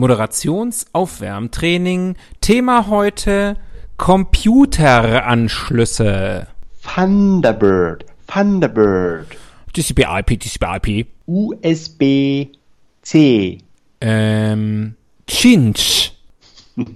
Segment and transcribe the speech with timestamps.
[0.00, 2.16] Moderationsaufwärmtraining.
[2.40, 3.56] Thema heute
[3.98, 6.46] Computeranschlüsse.
[6.82, 9.26] Thunderbird, Thunderbird,
[9.74, 11.06] TCP/IP, TCP/IP.
[11.26, 12.48] USB-C,
[14.00, 14.94] Ähm,
[15.28, 16.12] Cinch.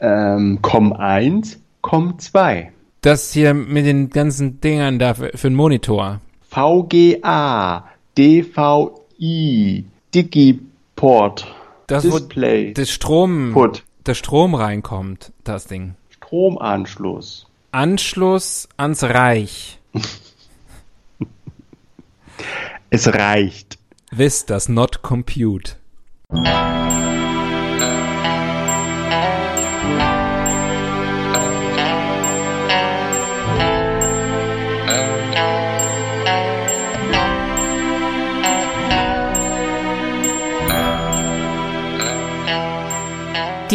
[0.00, 2.68] ähm, COM1, COM2,
[3.02, 6.20] Das hier mit den ganzen Dingern da für, für den Monitor.
[6.48, 7.84] VGA,
[8.16, 9.84] DVI,
[10.16, 11.46] Digiport,
[11.88, 15.94] Das, wo Display, das Strom, Put, der Strom reinkommt, das Ding.
[16.08, 19.78] Stromanschluss, Anschluss ans Reich.
[22.90, 23.78] es reicht.
[24.10, 25.76] Wisst das not compute.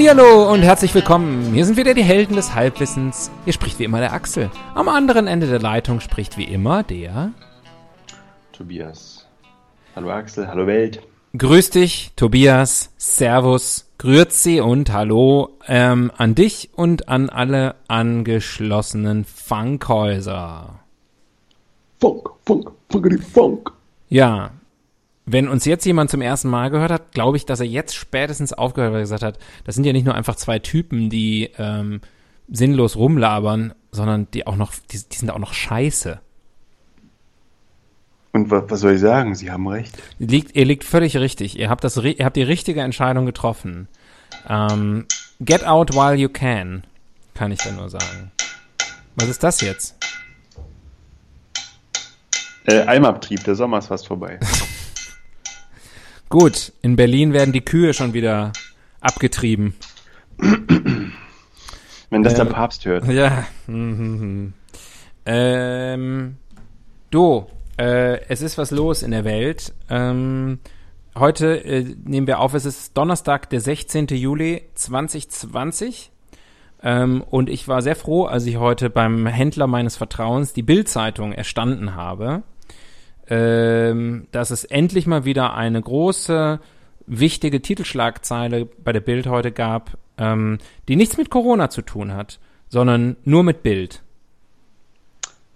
[0.00, 1.52] Hallihallo und herzlich willkommen.
[1.52, 3.30] Hier sind wieder die Helden des Halbwissens.
[3.44, 4.50] Hier spricht wie immer der Axel.
[4.74, 7.32] Am anderen Ende der Leitung spricht wie immer der.
[8.50, 9.26] Tobias.
[9.94, 11.02] Hallo Axel, hallo Welt.
[11.36, 12.94] Grüß dich, Tobias.
[12.96, 20.80] Servus, Grüezi und Hallo ähm, an dich und an alle angeschlossenen Funkhäuser.
[22.00, 23.70] Funk, Funk, Funkity Funk.
[24.08, 24.52] Ja,
[25.32, 28.52] wenn uns jetzt jemand zum ersten Mal gehört hat, glaube ich, dass er jetzt spätestens
[28.52, 31.50] aufgehört, hat, weil er gesagt hat, das sind ja nicht nur einfach zwei Typen, die
[31.58, 32.00] ähm,
[32.48, 36.20] sinnlos rumlabern, sondern die auch noch, die, die sind auch noch scheiße.
[38.32, 39.34] Und was, was soll ich sagen?
[39.34, 39.96] Sie haben recht.
[40.18, 41.58] Liegt, ihr liegt völlig richtig.
[41.58, 43.88] Ihr habt das, ihr habt die richtige Entscheidung getroffen.
[44.48, 45.06] Ähm,
[45.40, 46.84] get out while you can,
[47.34, 48.30] kann ich da nur sagen.
[49.16, 49.96] Was ist das jetzt?
[52.64, 54.38] Äh, Almabtrieb, der Sommer ist fast vorbei.
[56.30, 58.52] Gut, in Berlin werden die Kühe schon wieder
[59.00, 59.74] abgetrieben.
[60.38, 63.08] Wenn das Ähm, der Papst hört.
[63.08, 63.48] Ja.
[65.26, 66.36] ähm,
[67.10, 67.46] du,
[67.76, 69.74] äh, es ist was los in der Welt.
[69.90, 70.60] Ähm,
[71.18, 74.06] heute äh, nehmen wir auf, es ist Donnerstag, der 16.
[74.10, 76.12] Juli 2020.
[76.84, 81.32] Ähm, und ich war sehr froh, als ich heute beim Händler meines Vertrauens die Bild-Zeitung
[81.32, 82.44] erstanden habe,
[83.30, 86.60] ähm, dass es endlich mal wieder eine große,
[87.06, 90.58] wichtige Titelschlagzeile bei der Bild heute gab, ähm,
[90.88, 94.02] die nichts mit Corona zu tun hat, sondern nur mit Bild.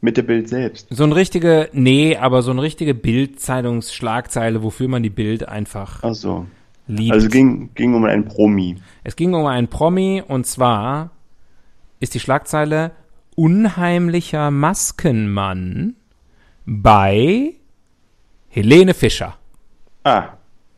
[0.01, 0.87] Mit der Bild selbst.
[0.91, 6.15] So eine richtige, nee, aber so eine richtige Bild-Zeitungsschlagzeile, wofür man die Bild einfach Ach
[6.15, 6.47] so.
[6.87, 7.13] liebt.
[7.13, 8.77] Also ging, ging um einen Promi.
[9.03, 11.11] Es ging um einen Promi und zwar
[12.01, 12.93] ist die Schlagzeile
[13.35, 15.97] Unheimlicher Maskenmann
[16.67, 17.55] bei
[18.55, 19.37] Helene Fischer.
[20.05, 20.29] Ah,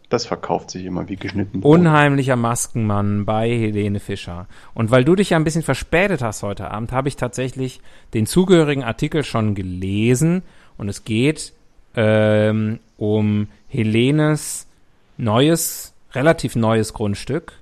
[0.08, 1.78] das verkauft sich immer wie geschnitten Brot.
[1.78, 4.46] Unheimlicher Maskenmann bei Helene Fischer.
[4.72, 7.82] Und weil du dich ja ein bisschen verspätet hast heute Abend, habe ich tatsächlich
[8.14, 10.42] den zugehörigen Artikel schon gelesen
[10.78, 11.52] und es geht
[11.96, 14.66] ähm, um Helenes
[15.18, 17.52] neues, relativ neues Grundstück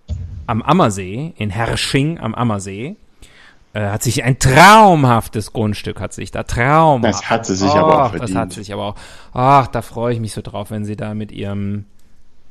[0.46, 2.94] am Ammersee, in Hersching am Ammersee.
[3.74, 7.14] Äh, hat sich ein traumhaftes Grundstück, hat sich da traumhaft.
[7.14, 8.38] Das hat sie sich aber auch Ach, Das verdient.
[8.38, 8.94] hat sie sich aber auch.
[9.32, 11.84] Ach, da freue ich mich so drauf, wenn sie da mit ihrem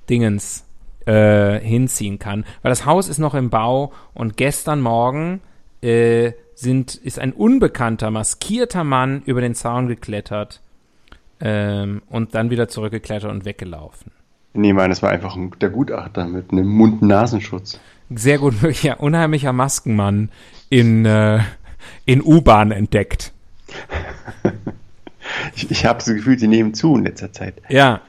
[0.09, 0.65] Dingens
[1.05, 2.43] äh, hinziehen kann.
[2.61, 5.39] Weil das Haus ist noch im Bau und gestern Morgen
[5.81, 10.59] äh, sind, ist ein unbekannter, maskierter Mann über den Zaun geklettert
[11.39, 14.11] ähm, und dann wieder zurückgeklettert und weggelaufen.
[14.53, 17.79] Nee, Mann, das war einfach ein, der Gutachter mit einem Mund-Nasenschutz.
[18.15, 20.29] Sehr gut möglich, ja, unheimlicher Maskenmann
[20.69, 21.39] in, äh,
[22.05, 23.31] in U-Bahn entdeckt.
[25.55, 27.55] Ich, ich habe so gefühlt, sie nehmen zu in letzter Zeit.
[27.69, 28.01] Ja.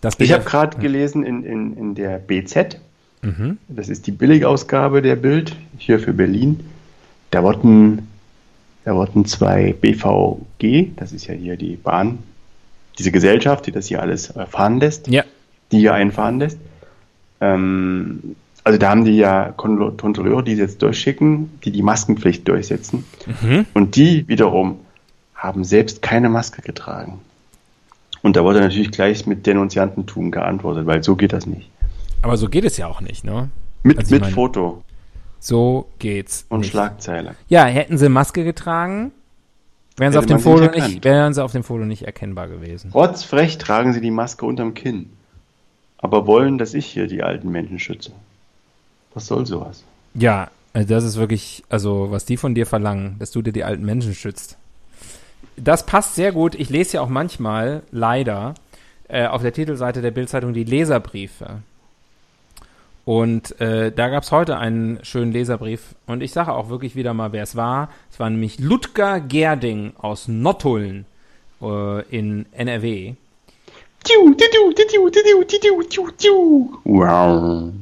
[0.00, 2.78] Das Ich habe gerade gelesen in, in, in der BZ,
[3.22, 3.56] Mhm.
[3.68, 6.60] das ist die Billigausgabe der Bild, hier für Berlin,
[7.30, 8.06] da wurden,
[8.84, 12.18] da wurden zwei BVG, das ist ja hier die Bahn,
[12.98, 15.24] diese Gesellschaft, die das hier alles fahren lässt, Ja.
[15.72, 16.58] die hier einfahren lässt.
[17.40, 22.46] Ähm, also da haben die ja Kontro- Kontrolleure, die sie jetzt durchschicken, die die Maskenpflicht
[22.48, 23.04] durchsetzen.
[23.42, 23.66] Mhm.
[23.74, 24.80] Und die wiederum
[25.34, 27.20] haben selbst keine Maske getragen.
[28.22, 31.70] Und da wurde natürlich gleich mit Denunziantentum geantwortet, weil so geht das nicht.
[32.22, 33.50] Aber so geht es ja auch nicht, ne?
[33.82, 34.82] Mit, Also mit meine- Foto
[35.40, 36.46] So geht's.
[36.48, 36.70] und nicht.
[36.70, 37.34] Schlagzeile.
[37.48, 39.12] Ja, hätten sie Maske getragen,
[39.98, 42.90] wären sie, auf dem Foto nicht wären sie auf dem Foto nicht erkennbar gewesen.
[42.92, 45.10] Rotzfrech tragen sie die Maske unterm Kinn.
[45.98, 48.12] Aber wollen, dass ich hier die alten Menschen schütze.
[49.14, 49.84] Was soll sowas?
[50.14, 53.64] Ja, also das ist wirklich, also was die von dir verlangen, dass du dir die
[53.64, 54.56] alten Menschen schützt.
[55.56, 56.54] Das passt sehr gut.
[56.56, 58.54] Ich lese ja auch manchmal, leider,
[59.08, 61.62] äh, auf der Titelseite der Bildzeitung die Leserbriefe.
[63.04, 65.94] Und äh, da gab es heute einen schönen Leserbrief.
[66.06, 67.90] Und ich sage auch wirklich wieder mal, wer es war.
[68.10, 71.04] Es war nämlich Ludger Gerding aus Nottuln
[71.60, 73.14] äh, in NRW.
[76.84, 77.72] Wow.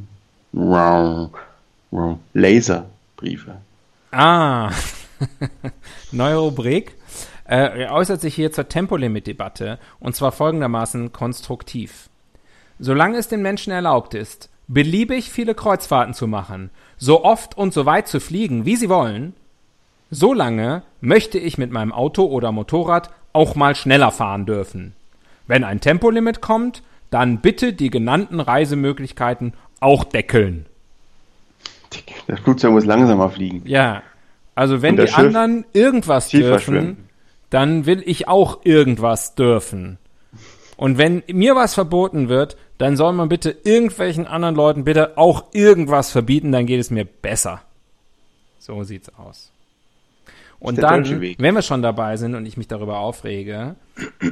[2.34, 3.56] Laserbriefe.
[4.10, 4.70] Ah,
[6.12, 6.96] neue Rubrik.
[7.44, 12.08] Äh, er äußert sich hier zur Tempolimit-Debatte und zwar folgendermaßen konstruktiv.
[12.78, 17.86] Solange es den Menschen erlaubt ist, beliebig viele Kreuzfahrten zu machen, so oft und so
[17.86, 19.34] weit zu fliegen, wie sie wollen,
[20.10, 24.94] solange möchte ich mit meinem Auto oder Motorrad auch mal schneller fahren dürfen.
[25.46, 30.66] Wenn ein Tempolimit kommt, dann bitte die genannten Reisemöglichkeiten auch deckeln.
[32.26, 33.62] Das Flugzeug muss langsamer fliegen.
[33.64, 34.02] Ja,
[34.54, 37.08] also wenn die Schiff anderen irgendwas dürfen,
[37.50, 39.98] dann will ich auch irgendwas dürfen.
[40.76, 45.44] Und wenn mir was verboten wird, dann soll man bitte irgendwelchen anderen Leuten bitte auch
[45.52, 47.62] irgendwas verbieten, dann geht es mir besser.
[48.58, 49.52] So sieht's aus.
[50.58, 53.74] Und dann, wenn wir schon dabei sind und ich mich darüber aufrege,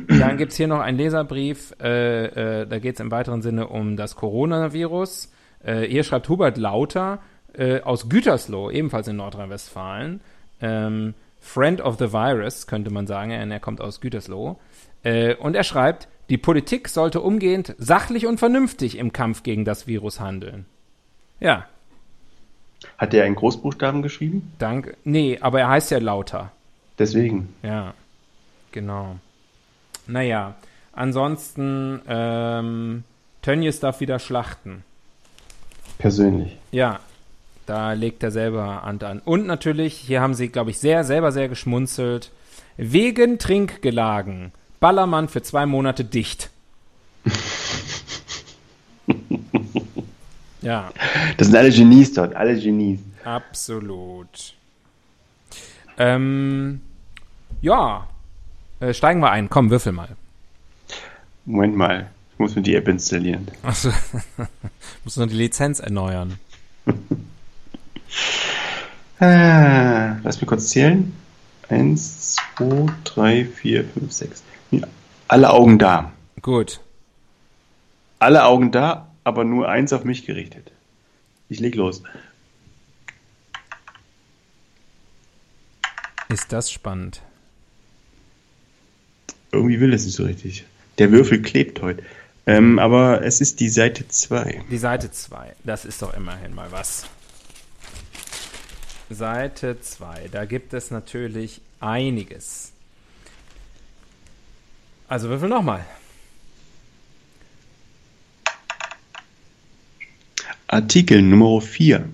[0.08, 4.14] dann gibt's hier noch einen Leserbrief, äh, äh, da geht's im weiteren Sinne um das
[4.14, 5.32] Coronavirus.
[5.62, 7.18] Äh, hier schreibt Hubert Lauter
[7.54, 10.20] äh, aus Gütersloh, ebenfalls in Nordrhein-Westfalen.
[10.60, 14.58] Ähm, Friend of the Virus, könnte man sagen, denn er kommt aus Gütersloh.
[15.02, 19.86] Äh, und er schreibt, die Politik sollte umgehend sachlich und vernünftig im Kampf gegen das
[19.86, 20.66] Virus handeln.
[21.40, 21.66] Ja,
[22.98, 24.52] Hat der in Großbuchstaben geschrieben?
[24.58, 24.96] danke.
[25.04, 26.52] Nee, aber er heißt ja Lauter.
[26.98, 27.54] Deswegen.
[27.62, 27.94] Ja,
[28.72, 29.16] genau.
[30.06, 30.54] Naja,
[30.92, 33.04] ansonsten, ähm,
[33.42, 34.84] Tönnies darf wieder schlachten.
[36.00, 36.56] Persönlich.
[36.72, 36.98] Ja,
[37.66, 39.20] da legt er selber Hand an.
[39.24, 42.30] Und natürlich, hier haben sie, glaube ich, sehr, selber sehr geschmunzelt.
[42.76, 44.52] Wegen Trinkgelagen.
[44.80, 46.48] Ballermann für zwei Monate dicht.
[50.62, 50.90] ja,
[51.36, 53.00] Das sind alle Genies dort, alle Genies.
[53.24, 54.54] absolut.
[55.98, 56.80] Ähm,
[57.60, 58.08] ja,
[58.80, 59.50] äh, steigen wir ein.
[59.50, 60.16] Komm, würfel mal.
[61.44, 63.48] Moment mal, muss mir die App installieren.
[63.62, 63.92] Achso,
[65.04, 66.38] muss nur die Lizenz erneuern.
[69.20, 71.12] Ah, lass mich kurz zählen.
[71.68, 74.42] Eins, zwei, drei, vier, fünf, sechs.
[74.70, 74.88] Ja,
[75.28, 76.12] alle Augen da.
[76.40, 76.80] Gut.
[78.18, 80.72] Alle Augen da, aber nur eins auf mich gerichtet.
[81.48, 82.02] Ich leg los.
[86.28, 87.22] Ist das spannend.
[89.52, 90.64] Irgendwie will es nicht so richtig.
[90.98, 92.02] Der Würfel klebt heute.
[92.46, 94.64] Ähm, aber es ist die Seite 2.
[94.70, 97.04] Die Seite 2, das ist doch immerhin mal was.
[99.10, 102.72] Seite 2, da gibt es natürlich einiges.
[105.08, 105.84] Also würfel nochmal.
[110.68, 112.08] Artikel Nummer 4.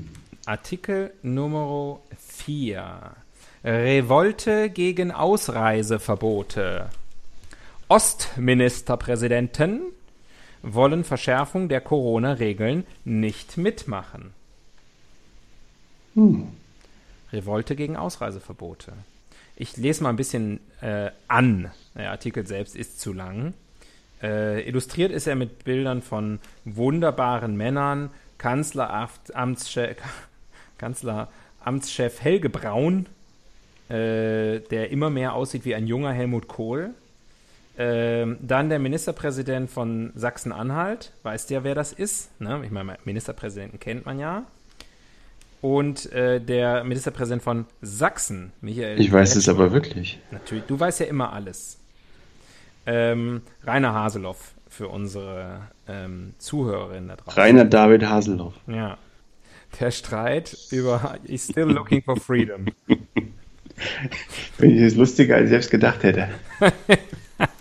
[0.46, 3.14] Artikel Nummer 4.
[3.62, 6.88] Revolte gegen Ausreiseverbote.
[7.88, 9.82] Ostministerpräsidenten
[10.62, 14.32] wollen Verschärfung der Corona-Regeln nicht mitmachen.
[17.32, 18.92] Revolte gegen Ausreiseverbote.
[19.56, 21.70] Ich lese mal ein bisschen äh, an.
[21.94, 23.54] Der Artikel selbst ist zu lang.
[24.22, 28.10] Äh, illustriert ist er mit Bildern von wunderbaren Männern.
[28.38, 29.96] Kanzleramtschef,
[30.78, 33.06] Kanzleramtschef Helge Braun,
[33.88, 36.94] äh, der immer mehr aussieht wie ein junger Helmut Kohl.
[37.78, 41.12] Ähm, dann der Ministerpräsident von Sachsen-Anhalt.
[41.22, 42.30] Weißt ja, wer das ist?
[42.40, 42.62] Ne?
[42.64, 44.44] Ich meine, Ministerpräsidenten kennt man ja.
[45.60, 49.00] Und äh, der Ministerpräsident von Sachsen, Michael.
[49.00, 49.64] Ich weiß es Kretschmer.
[49.64, 50.18] aber wirklich.
[50.30, 51.78] Natürlich, du weißt ja immer alles.
[52.86, 57.40] Ähm, Rainer Haseloff für unsere ähm, Zuhörerinnen da draußen.
[57.40, 58.54] Rainer David Haseloff.
[58.66, 58.96] Ja.
[59.80, 62.66] Der Streit über He's still looking for freedom.
[64.58, 66.28] Wenn ich es lustiger als ich selbst gedacht hätte.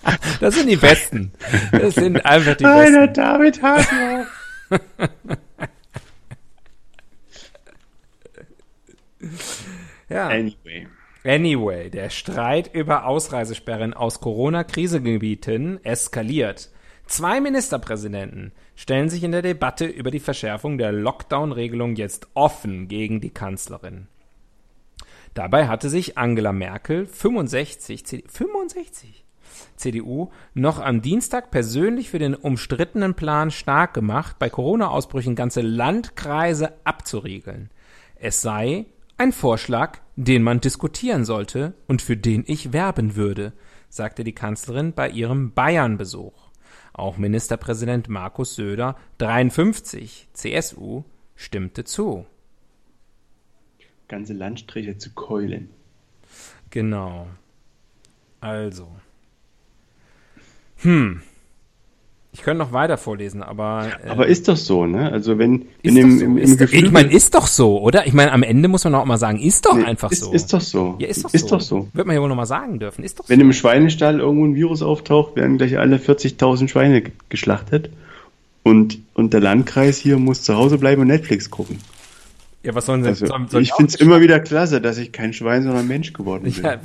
[0.39, 1.31] Das sind die Besten.
[1.71, 3.13] Das sind einfach die Besten.
[3.13, 4.27] David Haseloff.
[10.07, 10.27] Ja.
[10.27, 10.87] Anyway.
[11.23, 16.69] Anyway, der Streit über Ausreisesperren aus Corona-Krisegebieten eskaliert.
[17.07, 23.19] Zwei Ministerpräsidenten stellen sich in der Debatte über die Verschärfung der Lockdown-Regelung jetzt offen gegen
[23.19, 24.07] die Kanzlerin.
[25.33, 29.24] Dabei hatte sich Angela Merkel 65, 65
[29.75, 36.73] CDU noch am Dienstag persönlich für den umstrittenen Plan stark gemacht, bei Corona-Ausbrüchen ganze Landkreise
[36.83, 37.69] abzuriegeln.
[38.15, 38.85] Es sei
[39.17, 43.53] ein Vorschlag, den man diskutieren sollte und für den ich werben würde,
[43.89, 46.33] sagte die Kanzlerin bei ihrem Bayern-Besuch.
[46.93, 51.03] Auch Ministerpräsident Markus Söder, 53, CSU,
[51.35, 52.25] stimmte zu.
[54.07, 55.69] Ganze Landstriche zu keulen.
[56.69, 57.27] Genau.
[58.39, 58.87] Also.
[60.77, 61.21] Hm.
[62.35, 63.91] Ich könnte noch weiter vorlesen, aber.
[64.03, 65.09] Äh, aber ist doch so, ne?
[65.09, 66.25] Also wenn in dem, so.
[66.25, 66.83] im, im Gefühl.
[66.83, 68.05] Ich meine, ist doch so, oder?
[68.07, 70.33] Ich meine, am Ende muss man auch mal sagen, ist doch nee, einfach ist, so.
[70.33, 70.95] Ist doch so.
[70.99, 71.55] Ja, ist doch ist so.
[71.55, 71.87] Doch so.
[71.93, 73.05] Wird man ja wohl noch mal sagen dürfen.
[73.05, 73.45] Ist doch wenn so.
[73.45, 77.89] im Schweinestall irgendwo ein Virus auftaucht, werden gleich alle 40.000 Schweine geschlachtet.
[78.63, 81.79] Und, und der Landkreis hier muss zu Hause bleiben und Netflix gucken.
[82.63, 83.09] Ja, was sollen sie?
[83.09, 86.11] Also, sollen, sollen ich finde es immer wieder klasse, dass ich kein Schwein, sondern Mensch
[86.11, 86.53] geworden bin.
[86.61, 86.79] Ja,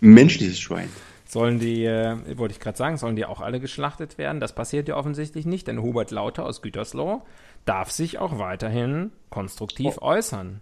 [0.00, 0.88] Menschliches Schwein.
[1.32, 4.38] Sollen die, äh, wollte ich gerade sagen, sollen die auch alle geschlachtet werden?
[4.38, 7.22] Das passiert ja offensichtlich nicht, denn Hubert Lauter aus Gütersloh
[7.64, 10.08] darf sich auch weiterhin konstruktiv oh.
[10.08, 10.60] äußern.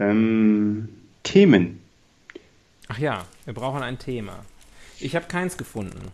[0.00, 0.88] Ähm,
[1.22, 1.82] Themen.
[2.88, 4.40] Ach ja, wir brauchen ein Thema.
[4.98, 6.08] Ich habe keins gefunden.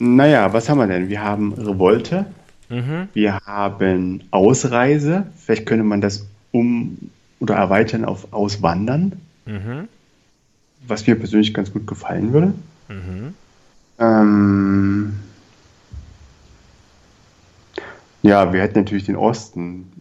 [0.00, 1.08] Naja, was haben wir denn?
[1.08, 2.26] Wir haben Revolte,
[2.68, 3.10] mhm.
[3.12, 9.12] wir haben Ausreise, vielleicht könnte man das um oder erweitern auf Auswandern.
[9.44, 9.86] Mhm
[10.86, 12.54] was mir persönlich ganz gut gefallen würde.
[12.88, 13.34] Mhm.
[13.98, 15.14] Ähm,
[18.22, 19.92] ja, wir hätten natürlich den Osten,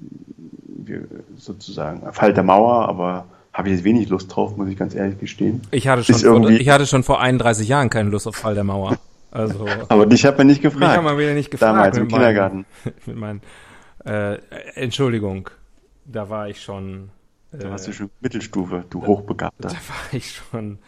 [0.85, 1.01] wir,
[1.37, 5.19] sozusagen, Fall der Mauer, aber habe ich jetzt wenig Lust drauf, muss ich ganz ehrlich
[5.19, 5.61] gestehen.
[5.71, 8.65] Ich hatte schon, vor, ich hatte schon vor 31 Jahren keine Lust auf Fall der
[8.65, 8.97] Mauer.
[9.31, 10.81] Also, aber dich hat man nicht gefragt.
[10.81, 11.75] Mich hat man wieder nicht gefragt.
[11.75, 12.65] Damals im Kindergarten.
[13.05, 13.41] mit meinen,
[14.05, 14.37] äh,
[14.75, 15.49] Entschuldigung,
[16.05, 17.09] da war ich schon
[17.59, 19.69] da warst du schon Mittelstufe, du da, Hochbegabter.
[19.69, 20.79] Da war ich schon,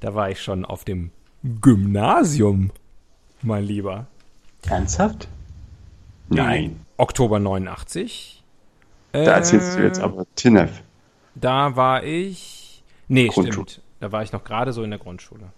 [0.00, 1.10] da war ich schon auf dem
[1.60, 2.70] Gymnasium,
[3.42, 4.06] mein Lieber.
[4.68, 5.28] Ernsthaft?
[6.28, 6.80] Nein.
[6.96, 8.42] Oktober 89.
[9.12, 10.82] Da erzählst du jetzt aber Tinef.
[11.34, 12.82] Da war ich.
[13.08, 13.80] Nee, stimmt.
[14.00, 15.52] Da war ich noch gerade so in der Grundschule.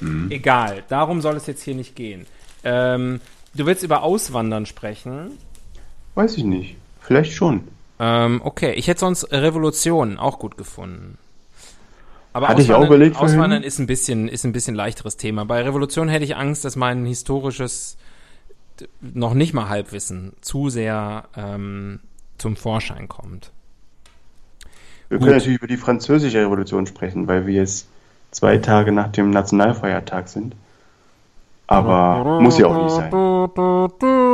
[0.00, 0.30] Mhm.
[0.30, 2.26] Egal, darum soll es jetzt hier nicht gehen.
[2.62, 3.20] Ähm,
[3.54, 5.38] du willst über Auswandern sprechen?
[6.14, 6.76] Weiß ich nicht.
[7.00, 7.68] Vielleicht schon.
[8.06, 11.16] Ähm, okay, ich hätte sonst Revolution auch gut gefunden.
[12.34, 15.46] Aber Hatte Auswandern, ich auch überlegt Auswandern ist ein bisschen ist ein bisschen leichteres Thema.
[15.46, 17.96] Bei Revolution hätte ich Angst, dass mein historisches
[19.00, 22.00] noch nicht mal Halbwissen zu sehr ähm,
[22.36, 23.52] zum Vorschein kommt.
[25.08, 25.26] Wir Gut.
[25.26, 27.88] können natürlich über die französische Revolution sprechen, weil wir jetzt
[28.32, 30.56] zwei Tage nach dem Nationalfeiertag sind.
[31.66, 34.33] Aber muss ja auch nicht sein.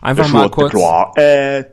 [0.00, 0.74] Einfach mal kurz.
[1.16, 1.64] Äh,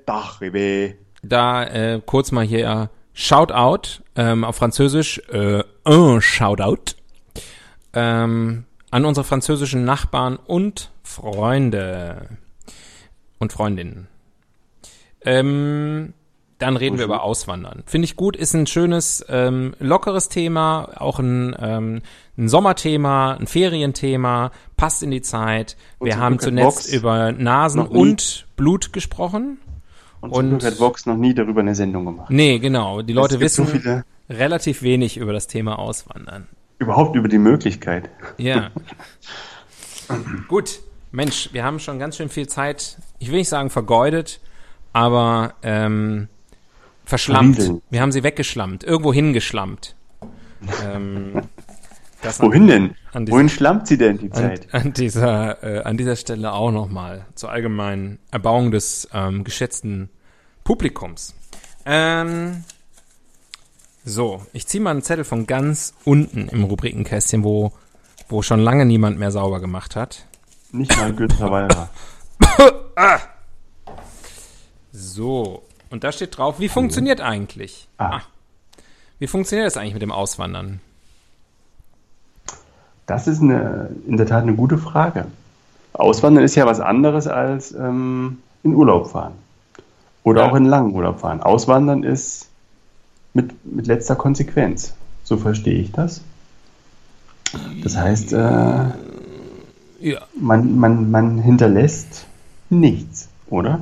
[1.21, 6.95] da äh, kurz mal hier Shoutout ähm, auf Französisch, äh, un Shoutout
[7.93, 12.29] ähm, an unsere französischen Nachbarn und Freunde
[13.39, 14.07] und Freundinnen.
[15.25, 16.13] Ähm,
[16.59, 17.83] dann reden wir über Auswandern.
[17.85, 22.01] Finde ich gut, ist ein schönes, ähm, lockeres Thema, auch ein, ähm,
[22.37, 25.77] ein Sommerthema, ein Ferienthema, passt in die Zeit.
[25.99, 29.59] Und wir haben zunächst Vox über Nasen und Blut gesprochen.
[30.19, 32.29] Und, und hat Vox noch nie darüber eine Sendung gemacht.
[32.29, 33.01] Nee, genau.
[33.01, 36.47] Die Leute wissen so relativ wenig über das Thema Auswandern.
[36.77, 38.09] Überhaupt über die Möglichkeit.
[38.37, 38.71] Ja.
[40.49, 40.81] Gut.
[41.11, 44.41] Mensch, wir haben schon ganz schön viel Zeit, ich will nicht sagen vergeudet,
[44.93, 46.27] aber ähm,
[47.09, 47.55] Verschlammt.
[47.55, 47.81] Verwieseln.
[47.89, 48.83] Wir haben sie weggeschlammt.
[48.83, 49.95] Irgendwo hingeschlammt.
[50.85, 51.41] ähm,
[52.37, 52.95] Wohin denn?
[53.15, 54.71] Dieser, Wohin schlammt sie denn die Zeit?
[54.71, 60.09] An, an dieser, äh, an dieser Stelle auch nochmal zur allgemeinen Erbauung des ähm, geschätzten
[60.63, 61.33] Publikums.
[61.87, 62.63] Ähm,
[64.05, 67.71] so, ich ziehe mal einen Zettel von ganz unten im Rubrikenkästchen, wo,
[68.27, 70.27] wo schon lange niemand mehr sauber gemacht hat.
[70.71, 71.89] Nicht mal Günther Walder.
[72.95, 73.19] ah.
[74.91, 77.87] So, und da steht drauf, wie funktioniert eigentlich?
[77.97, 78.17] Ah.
[78.17, 78.21] ah.
[79.19, 80.79] Wie funktioniert das eigentlich mit dem Auswandern?
[83.05, 85.25] Das ist eine, in der Tat eine gute Frage.
[85.93, 89.33] Auswandern ist ja was anderes als ähm, in Urlaub fahren.
[90.23, 90.49] Oder ja.
[90.49, 91.41] auch in langen Urlaub fahren.
[91.41, 92.49] Auswandern ist
[93.33, 94.93] mit, mit letzter Konsequenz.
[95.23, 96.21] So verstehe ich das.
[97.83, 98.37] Das heißt, äh,
[99.99, 100.21] ja.
[100.39, 102.25] man, man, man hinterlässt
[102.69, 103.81] nichts, oder?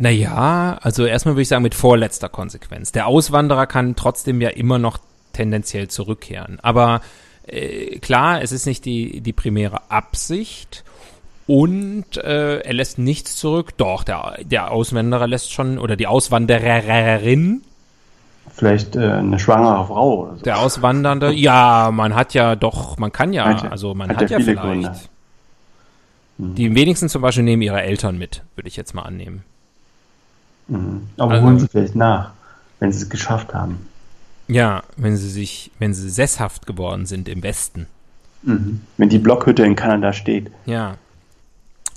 [0.00, 2.90] Naja, also erstmal würde ich sagen mit vorletzter Konsequenz.
[2.90, 4.96] Der Auswanderer kann trotzdem ja immer noch
[5.34, 6.58] tendenziell zurückkehren.
[6.62, 7.02] Aber
[7.46, 10.84] äh, klar, es ist nicht die, die primäre Absicht
[11.46, 13.76] und äh, er lässt nichts zurück.
[13.76, 17.60] Doch, der, der Auswanderer lässt schon, oder die Auswandererin.
[18.54, 20.42] Vielleicht äh, eine schwangere Frau oder so.
[20.44, 24.30] Der Auswandernde, ja, man hat ja doch, man kann ja, Hat also man hat hat,
[24.30, 24.62] ja ja, vielleicht.
[24.62, 24.94] Gründe.
[26.38, 29.44] Die wenigsten zum Beispiel nehmen ihre Eltern mit, würde ich jetzt mal annehmen.
[30.70, 31.08] Mhm.
[31.18, 32.30] Aber Also- holen sie vielleicht nach,
[32.78, 33.86] wenn sie es geschafft haben.
[34.48, 37.86] Ja, wenn sie sich, wenn sie sesshaft geworden sind im Westen.
[38.42, 38.80] Mhm.
[38.96, 40.50] Wenn die Blockhütte in Kanada steht.
[40.66, 40.96] Ja.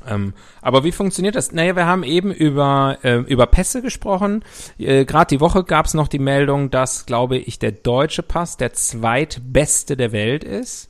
[0.06, 1.54] Ähm, aber wie funktioniert das?
[1.54, 4.44] Naja, wir haben eben über, äh, über Pässe gesprochen.
[4.78, 8.58] Äh, Gerade die Woche gab es noch die Meldung, dass, glaube ich, der deutsche Pass
[8.58, 10.90] der zweitbeste der Welt ist.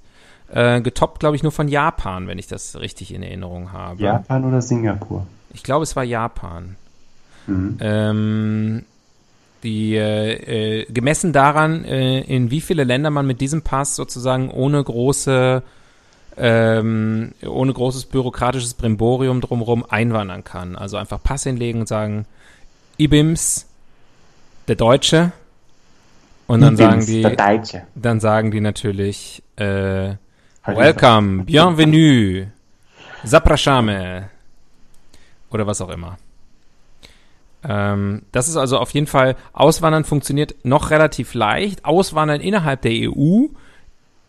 [0.52, 4.02] Äh, getoppt, glaube ich, nur von Japan, wenn ich das richtig in Erinnerung habe.
[4.02, 5.28] Japan oder Singapur?
[5.54, 6.75] Ich glaube, es war Japan.
[7.48, 7.78] Mhm.
[7.82, 8.86] Ähm,
[9.64, 14.50] die äh, äh, gemessen daran, äh, in wie viele Länder man mit diesem Pass sozusagen
[14.50, 15.64] ohne große
[16.36, 20.76] ähm, ohne großes bürokratisches Brimborium drumherum einwandern kann.
[20.76, 22.26] Also einfach Pass hinlegen und sagen,
[22.98, 23.68] IBIMS,
[24.68, 25.32] der Deutsche.
[26.48, 27.84] Und dann sagen die, Der Deutsche.
[27.96, 30.16] dann sagen die natürlich, äh,
[30.66, 32.48] Welcome, bienvenue,
[33.26, 34.24] zapraszamy
[35.50, 36.18] oder was auch immer.
[37.67, 41.86] Ähm, das ist also auf jeden Fall, Auswandern funktioniert noch relativ leicht.
[41.86, 43.48] Auswandern innerhalb der EU,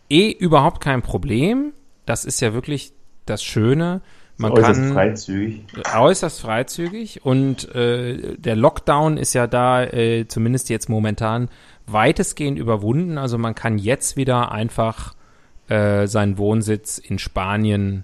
[0.09, 1.73] eh überhaupt kein Problem.
[2.05, 2.93] Das ist ja wirklich
[3.25, 4.01] das Schöne.
[4.37, 5.65] Man äußerst kann freizügig.
[5.95, 11.47] äußerst freizügig und äh, der Lockdown ist ja da äh, zumindest jetzt momentan
[11.87, 13.17] weitestgehend überwunden.
[13.17, 15.15] Also man kann jetzt wieder einfach
[15.69, 18.03] äh, seinen Wohnsitz in Spanien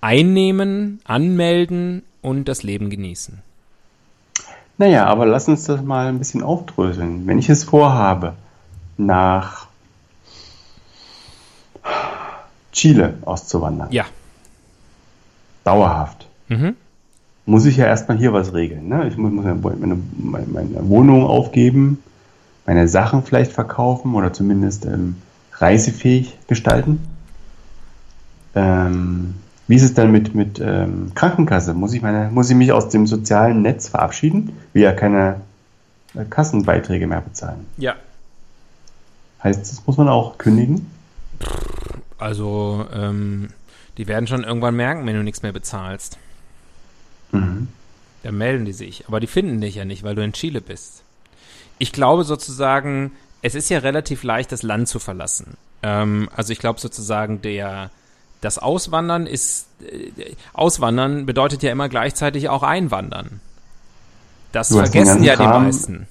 [0.00, 3.42] einnehmen, anmelden und das Leben genießen.
[4.78, 7.26] Naja, aber lass uns das mal ein bisschen aufdröseln.
[7.26, 8.34] Wenn ich es vorhabe,
[8.98, 9.66] nach
[12.72, 14.04] Chile auszuwandern, Ja.
[15.64, 16.76] dauerhaft, Mhm.
[17.46, 18.88] muss ich ja erstmal hier was regeln.
[18.88, 19.08] Ne?
[19.08, 22.02] Ich muss, meine, meine, meine Wohnung aufgeben,
[22.66, 25.16] meine Sachen vielleicht verkaufen oder zumindest ähm,
[25.54, 27.00] reisefähig gestalten.
[28.54, 29.34] Ähm,
[29.68, 31.74] wie ist es dann mit, mit ähm, Krankenkasse?
[31.74, 34.56] Muss ich, meine, muss ich mich aus dem sozialen Netz verabschieden?
[34.72, 35.40] Will ja keine
[36.14, 37.66] äh, Kassenbeiträge mehr bezahlen.
[37.76, 37.94] Ja.
[39.42, 40.90] Heißt, das muss man auch kündigen?
[42.18, 43.48] Also, ähm,
[43.98, 46.18] die werden schon irgendwann merken, wenn du nichts mehr bezahlst.
[47.32, 47.68] Mhm.
[48.22, 49.06] Dann melden die sich.
[49.08, 51.02] Aber die finden dich ja nicht, weil du in Chile bist.
[51.78, 55.56] Ich glaube sozusagen, es ist ja relativ leicht, das Land zu verlassen.
[55.82, 57.90] Ähm, also ich glaube sozusagen, der,
[58.46, 63.40] das Auswandern ist, äh, Auswandern bedeutet ja immer gleichzeitig auch Einwandern.
[64.52, 66.06] Das Du vergessen ja die meisten.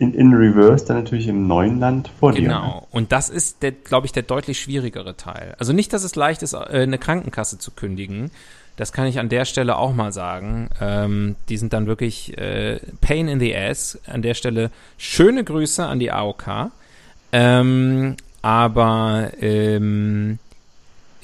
[0.00, 2.42] In, in Reverse dann natürlich im neuen Land vor dir.
[2.42, 2.48] ne?
[2.48, 2.88] Genau.
[2.90, 5.54] Und das ist, glaube ich, der deutlich schwierigere Teil.
[5.60, 8.32] Also nicht, dass es leicht ist, äh, eine Krankenkasse zu kündigen.
[8.76, 10.68] Das kann ich an der Stelle auch mal sagen.
[10.80, 14.00] Ähm, die sind dann wirklich äh, Pain in the Ass.
[14.06, 16.72] An der Stelle schöne Grüße an die AOK.
[17.30, 20.40] Ähm, aber ähm,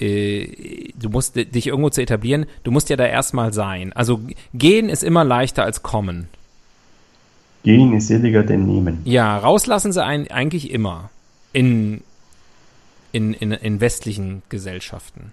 [0.00, 3.92] äh, du musst di- dich irgendwo zu etablieren, du musst ja da erstmal sein.
[3.92, 4.20] Also
[4.54, 6.28] gehen ist immer leichter als kommen.
[7.64, 9.00] Gehen ist seliger denn nehmen.
[9.04, 11.10] Ja, rauslassen sie ein, eigentlich immer
[11.52, 12.02] in,
[13.12, 15.32] in, in, in westlichen Gesellschaften.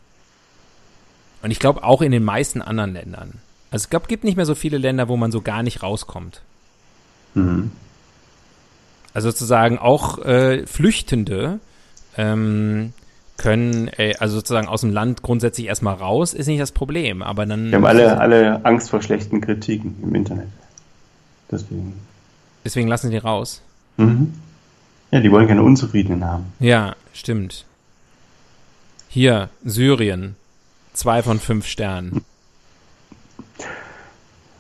[1.44, 3.34] Und ich glaube auch in den meisten anderen Ländern.
[3.70, 6.42] Also es glaub, gibt nicht mehr so viele Länder, wo man so gar nicht rauskommt.
[7.36, 7.72] Mhm.
[9.14, 11.60] Also sozusagen auch äh, Flüchtende
[12.18, 12.94] ähm,
[13.38, 17.22] können, äh, also sozusagen aus dem Land grundsätzlich erstmal raus, ist nicht das Problem.
[17.22, 20.48] Aber dann Wir haben alle, alle Angst vor schlechten Kritiken im Internet.
[21.52, 21.94] Deswegen.
[22.64, 23.62] deswegen lassen sie die raus.
[23.98, 24.34] Mhm.
[25.12, 26.54] Ja, die wollen keine Unzufriedenen haben.
[26.60, 27.66] Ja, stimmt.
[29.08, 30.36] Hier, Syrien.
[30.94, 32.26] Zwei von fünf Sternen.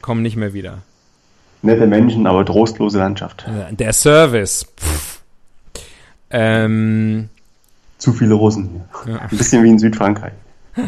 [0.02, 0.80] Kommen nicht mehr wieder.
[1.62, 3.46] Nette Menschen, aber trostlose Landschaft.
[3.72, 4.68] Der Service.
[6.30, 7.30] Ähm,
[7.98, 9.14] Zu viele Russen hier.
[9.14, 9.20] Ja.
[9.22, 10.34] Ein bisschen wie in Südfrankreich.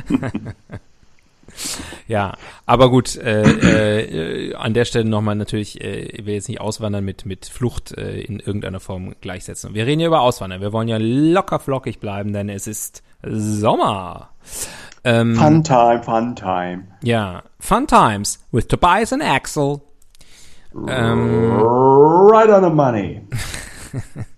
[2.08, 2.34] ja,
[2.66, 7.06] aber gut, äh, äh, an der Stelle nochmal natürlich, äh, ich will jetzt nicht Auswandern
[7.06, 9.74] mit, mit Flucht äh, in irgendeiner Form gleichsetzen.
[9.74, 10.62] Wir reden ja über Auswandern.
[10.62, 14.30] Wir wollen ja locker flockig bleiben, denn es ist Sommer.
[15.04, 16.88] Ähm, Fun time, fun time.
[17.02, 19.82] Ja, Fun Times with Tobias and Axel.
[20.88, 23.22] Ähm, Right on the money.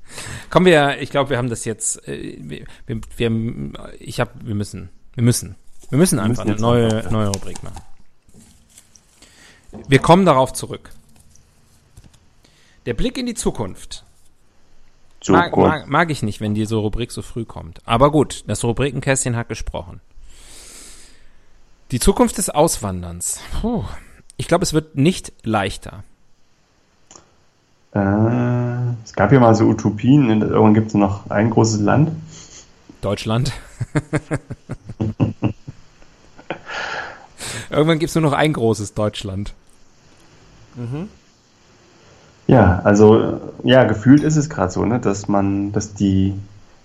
[0.49, 4.55] kommen wir, ich glaube, wir haben das jetzt, äh, wir, wir, wir, ich habe, wir
[4.55, 5.55] müssen, wir müssen,
[5.89, 7.81] wir müssen einfach müssen eine neue, einfach, neue Rubrik machen.
[9.87, 10.91] Wir kommen darauf zurück.
[12.85, 14.03] Der Blick in die Zukunft.
[15.27, 17.81] Mag, mag, mag, ich nicht, wenn diese Rubrik so früh kommt.
[17.85, 19.99] Aber gut, das Rubrikenkästchen hat gesprochen.
[21.91, 23.41] Die Zukunft des Auswanderns.
[23.61, 23.83] Puh.
[24.37, 26.03] Ich glaube, es wird nicht leichter.
[27.93, 30.41] Äh, es gab ja mal so Utopien.
[30.41, 32.11] Irgendwann gibt es noch ein großes Land.
[33.01, 33.53] Deutschland.
[37.69, 39.53] Irgendwann gibt es nur noch ein großes Deutschland.
[40.75, 41.09] Mhm.
[42.47, 46.33] Ja, also ja, gefühlt ist es gerade so, ne, dass man, dass die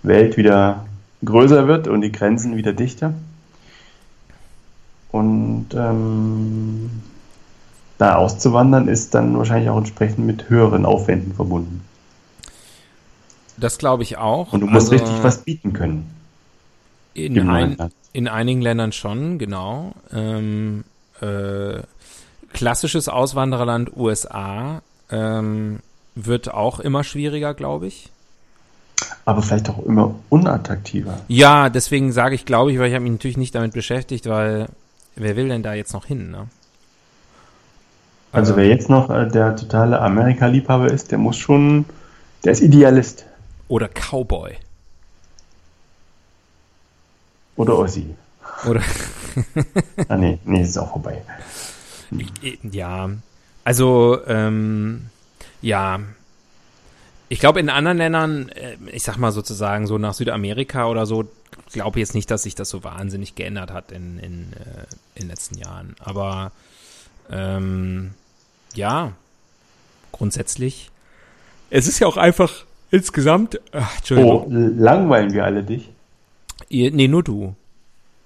[0.03, 0.85] Welt wieder
[1.25, 3.15] größer wird und die Grenzen wieder dichter.
[5.11, 6.91] Und ähm,
[8.05, 11.83] da auszuwandern ist dann wahrscheinlich auch entsprechend mit höheren Aufwänden verbunden.
[13.57, 14.53] Das glaube ich auch.
[14.53, 16.11] Und du musst also, richtig was bieten können.
[17.15, 17.79] In, ein,
[18.13, 19.95] in einigen Ländern schon, genau.
[20.13, 20.85] Ähm,
[21.23, 21.79] äh,
[22.53, 25.79] klassisches Auswandererland USA ähm,
[26.15, 28.11] wird auch immer schwieriger, glaube ich.
[29.25, 31.21] Aber vielleicht auch immer unattraktiver.
[31.29, 34.67] Ja, deswegen sage ich, glaube ich, weil ich habe mich natürlich nicht damit beschäftigt, weil
[35.17, 36.49] wer will denn da jetzt noch hin, ne?
[38.35, 41.85] Also, also wer jetzt noch äh, der totale Amerika-Liebhaber ist, der muss schon,
[42.45, 43.27] der ist Idealist.
[43.69, 44.57] Oder Cowboy.
[47.57, 48.15] Oder Ossi.
[48.69, 48.83] Oder.
[50.09, 51.23] ah, nee, nee, ist auch vorbei.
[52.63, 53.11] Ja,
[53.63, 55.07] also, ähm,
[55.63, 56.01] ja.
[57.29, 61.25] Ich glaube, in anderen Ländern, äh, ich sag mal sozusagen so nach Südamerika oder so,
[61.71, 65.29] glaube jetzt nicht, dass sich das so wahnsinnig geändert hat in, in, äh, in den
[65.29, 65.95] letzten Jahren.
[66.01, 66.53] Aber
[67.31, 68.15] ähm,
[68.75, 69.13] ja,
[70.13, 70.91] grundsätzlich.
[71.71, 73.61] Es ist ja auch einfach insgesamt.
[73.73, 74.47] Ach, Entschuldigung.
[74.47, 75.91] Oh, langweilen wir alle dich?
[76.69, 77.55] Ihr, nee, nur du.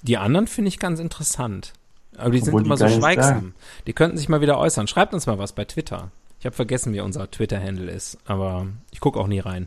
[0.02, 1.72] Die anderen finde ich ganz interessant.
[2.16, 3.54] Aber die Obwohl sind immer so schweigsam.
[3.86, 4.86] Die könnten sich mal wieder äußern.
[4.88, 6.10] Schreibt uns mal was bei Twitter.
[6.40, 9.66] Ich habe vergessen, wie unser Twitter-Handle ist, aber ich gucke auch nie rein.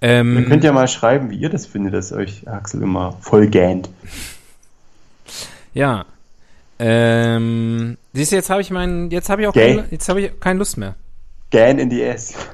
[0.00, 3.48] Ähm, ihr könnt ja mal schreiben, wie ihr das findet, dass euch Axel immer voll
[3.48, 3.90] gähnt.
[5.74, 6.06] Ja.
[6.78, 10.40] Ähm, siehst du, jetzt habe ich meinen, jetzt habe ich auch keine, jetzt habe ich
[10.40, 10.96] keine Lust mehr.
[11.50, 12.34] Gan in die S.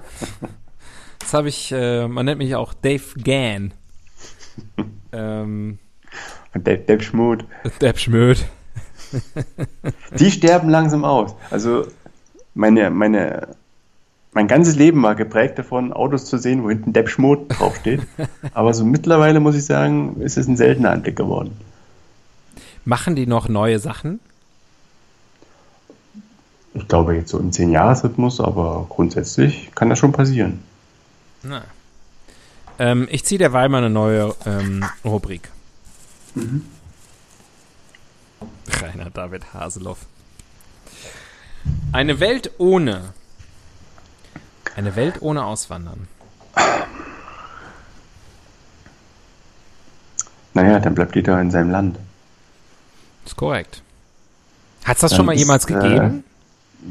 [1.21, 3.73] Jetzt habe ich, äh, man nennt mich auch Dave Gan.
[5.13, 5.79] ähm,
[6.53, 7.47] Dave, Dave Schmut.
[7.79, 8.45] Dave Schmut.
[10.19, 11.35] Die sterben langsam aus.
[11.51, 11.87] Also
[12.53, 13.49] meine, meine,
[14.35, 18.03] mein ganzes Leben war geprägt davon, Autos zu sehen, wo hinten Depp Schmut draufsteht.
[18.53, 21.57] Aber so mittlerweile muss ich sagen, ist es ein seltener Anblick geworden.
[22.85, 24.21] Machen die noch neue Sachen?
[26.75, 30.63] Ich glaube jetzt so im 10-Jahres-Rhythmus, aber grundsätzlich kann das schon passieren.
[31.43, 31.63] Na.
[32.81, 35.49] Ähm, ich ziehe derweil mal eine neue ähm, Rubrik.
[36.35, 36.65] Mhm.
[38.83, 39.99] Rainer David Haseloff.
[41.93, 43.13] Eine Welt ohne.
[44.75, 46.09] Eine Welt ohne Auswandern.
[50.55, 51.99] Naja, dann bleibt jeder in seinem Land.
[53.25, 53.83] Ist korrekt.
[54.85, 56.25] Hat es das dann schon mal ist, jemals gegeben?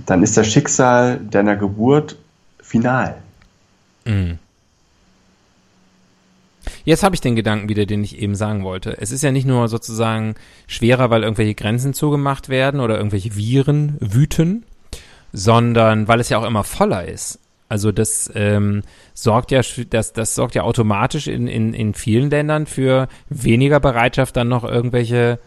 [0.06, 2.17] Dann ist das Schicksal deiner Geburt
[2.62, 3.15] final.
[4.06, 4.39] Mhm.
[6.86, 8.97] Jetzt habe ich den Gedanken wieder, den ich eben sagen wollte.
[8.99, 10.36] Es ist ja nicht nur sozusagen
[10.67, 14.65] schwerer, weil irgendwelche Grenzen zugemacht werden oder irgendwelche Viren wüten,
[15.32, 17.39] sondern weil es ja auch immer voller ist.
[17.69, 22.67] Also das ähm, sorgt ja, das, das sorgt ja automatisch in, in, in vielen Ländern
[22.67, 25.39] für weniger Bereitschaft, dann noch irgendwelche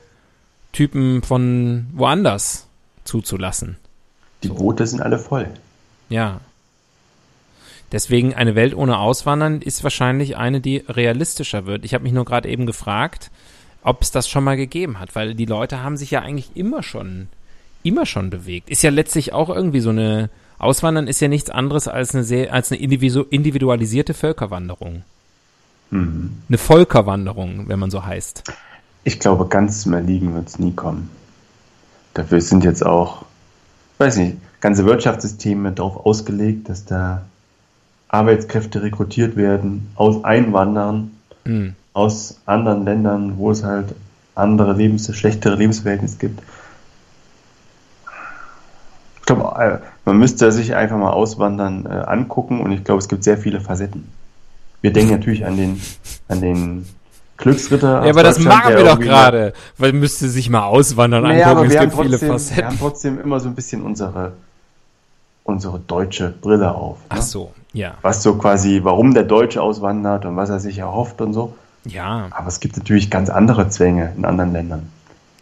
[0.72, 2.68] Typen von woanders
[3.04, 3.76] zuzulassen.
[4.48, 5.48] Die Boote sind alle voll.
[6.08, 6.40] Ja.
[7.92, 11.84] Deswegen eine Welt ohne Auswandern ist wahrscheinlich eine, die realistischer wird.
[11.84, 13.30] Ich habe mich nur gerade eben gefragt,
[13.82, 16.82] ob es das schon mal gegeben hat, weil die Leute haben sich ja eigentlich immer
[16.82, 17.28] schon,
[17.84, 18.68] immer schon bewegt.
[18.68, 22.52] Ist ja letztlich auch irgendwie so eine, Auswandern ist ja nichts anderes als eine sehr,
[22.52, 25.04] als eine individualisierte Völkerwanderung.
[25.90, 26.38] Mhm.
[26.48, 28.42] Eine Völkerwanderung, wenn man so heißt.
[29.04, 31.10] Ich glaube, ganz zum Erliegen wird es nie kommen.
[32.14, 33.24] Dafür sind jetzt auch,
[33.98, 37.22] weiß nicht, ganze Wirtschaftssysteme darauf ausgelegt, dass da
[38.08, 41.12] Arbeitskräfte rekrutiert werden aus Einwandern,
[41.44, 41.74] mhm.
[41.92, 43.94] aus anderen Ländern, wo es halt
[44.34, 46.42] andere Lebens schlechtere Lebensverhältnisse gibt.
[49.16, 53.08] Ich glaube, äh, man müsste sich einfach mal Auswandern äh, angucken und ich glaube, es
[53.08, 54.08] gibt sehr viele Facetten.
[54.82, 55.80] Wir denken natürlich an den,
[56.28, 56.86] an den
[57.36, 58.04] Glücksritter.
[58.04, 61.70] Ja, aber das machen wir doch gerade, weil müsste sich mal Auswandern naja, angucken.
[61.70, 62.56] es gibt trotzdem, viele Facetten.
[62.56, 64.32] Wir haben trotzdem immer so ein bisschen unsere,
[65.44, 66.98] unsere deutsche Brille auf.
[66.98, 67.04] Ne?
[67.10, 67.94] Ach so, ja.
[68.02, 71.54] Was so quasi, warum der Deutsche auswandert und was er sich erhofft und so.
[71.84, 72.28] Ja.
[72.30, 74.90] Aber es gibt natürlich ganz andere Zwänge in anderen Ländern.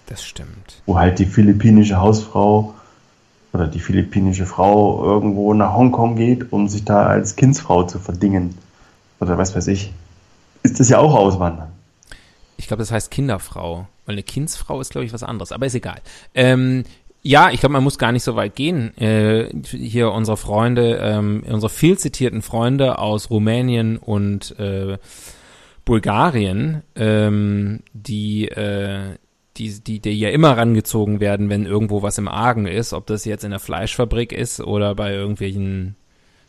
[0.06, 0.82] Das stimmt.
[0.86, 2.74] Wo halt die philippinische Hausfrau
[3.52, 8.58] oder die philippinische Frau irgendwo nach Hongkong geht, um sich da als Kindsfrau zu verdingen.
[9.20, 9.92] Oder was weiß ich.
[10.62, 11.68] Ist das ja auch Auswandern.
[12.56, 15.74] Ich glaube, das heißt Kinderfrau, weil eine Kindsfrau ist, glaube ich, was anderes, aber ist
[15.74, 16.00] egal.
[16.34, 16.84] Ähm,
[17.26, 18.96] ja, ich glaube, man muss gar nicht so weit gehen.
[18.98, 24.98] Äh, hier unsere Freunde, ähm, unsere viel zitierten Freunde aus Rumänien und äh,
[25.86, 29.16] Bulgarien, ähm, die, äh,
[29.56, 33.24] die, die, die ja immer rangezogen werden, wenn irgendwo was im Argen ist, ob das
[33.24, 35.96] jetzt in der Fleischfabrik ist oder bei irgendwelchen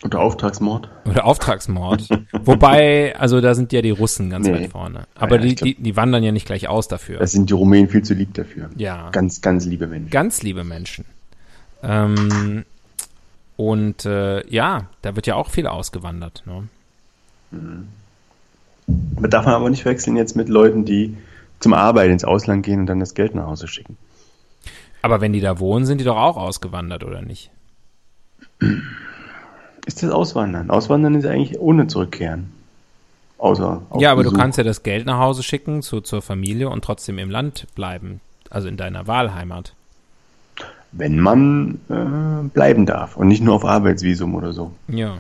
[0.04, 0.90] oder Auftragsmord.
[1.06, 2.10] Oder Auftragsmord.
[2.44, 4.54] Wobei, also da sind ja die Russen ganz nee.
[4.54, 5.08] weit vorne.
[5.16, 7.20] Aber ja, die, glaub, die, die wandern ja nicht gleich aus dafür.
[7.20, 8.70] Da sind die Rumänen viel zu lieb dafür.
[8.76, 9.10] Ja.
[9.12, 10.10] Ganz, ganz liebe Menschen.
[10.10, 11.06] Ganz liebe Menschen.
[11.82, 12.66] Ähm,
[13.58, 16.44] und äh, ja, da wird ja auch viel ausgewandert.
[16.46, 16.68] Ne?
[17.52, 17.88] Mhm.
[19.20, 21.18] Man darf man aber nicht wechseln jetzt mit Leuten, die
[21.60, 23.98] zum Arbeiten ins Ausland gehen und dann das Geld nach Hause schicken.
[25.02, 27.50] Aber wenn die da wohnen, sind die doch auch ausgewandert, oder nicht?
[29.86, 30.70] Ist das Auswandern.
[30.70, 32.52] Auswandern ist eigentlich ohne Zurückkehren.
[33.38, 34.34] Außer ja, aber Besuch.
[34.34, 37.68] du kannst ja das Geld nach Hause schicken zu, zur Familie und trotzdem im Land
[37.76, 38.22] bleiben.
[38.50, 39.74] Also in deiner Wahlheimat.
[40.92, 44.72] Wenn man äh, bleiben darf und nicht nur auf Arbeitsvisum oder so.
[44.88, 45.18] Ja.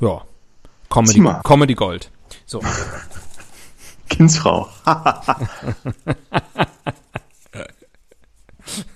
[0.00, 0.22] Ja.
[0.88, 2.10] Comedy, Comedy Gold.
[2.46, 2.62] So.
[4.08, 4.68] Kindsfrau.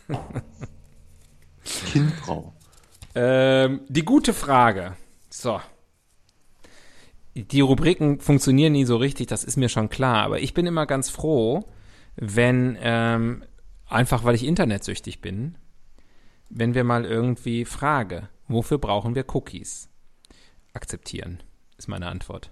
[1.94, 2.52] Kindfrau.
[3.14, 4.96] Ähm, die gute Frage.
[5.30, 5.60] So.
[7.36, 10.24] Die Rubriken funktionieren nie so richtig, das ist mir schon klar.
[10.24, 11.68] Aber ich bin immer ganz froh,
[12.16, 13.44] wenn, ähm,
[13.88, 15.56] einfach weil ich internetsüchtig bin,
[16.50, 19.88] wenn wir mal irgendwie Frage, wofür brauchen wir Cookies?
[20.72, 21.44] Akzeptieren,
[21.78, 22.50] ist meine Antwort.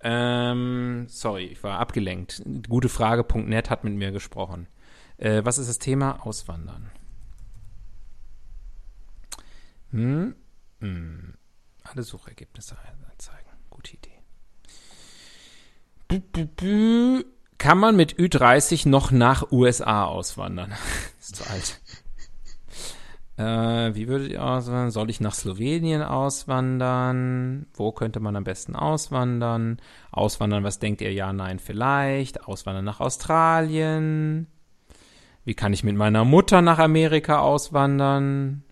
[0.00, 2.40] Ähm, sorry, ich war abgelenkt.
[2.68, 4.68] Gutefrage.net hat mit mir gesprochen.
[5.18, 6.24] Äh, was ist das Thema?
[6.24, 6.92] Auswandern.
[9.90, 10.34] Hm?
[10.80, 11.34] Hm.
[11.82, 12.76] Alle Suchergebnisse
[13.12, 13.50] anzeigen.
[13.70, 14.22] Gute Idee.
[16.08, 17.24] Bü, bü, bü.
[17.58, 20.72] Kann man mit Ü30 noch nach USA auswandern?
[21.20, 21.80] ist zu alt.
[23.36, 24.90] Äh, wie würdet ihr auswandern?
[24.90, 27.66] Soll ich nach Slowenien auswandern?
[27.74, 29.80] Wo könnte man am besten auswandern?
[30.10, 31.12] Auswandern, was denkt ihr?
[31.12, 32.46] Ja, nein, vielleicht.
[32.46, 34.46] Auswandern nach Australien.
[35.44, 38.62] Wie kann ich mit meiner Mutter nach Amerika auswandern?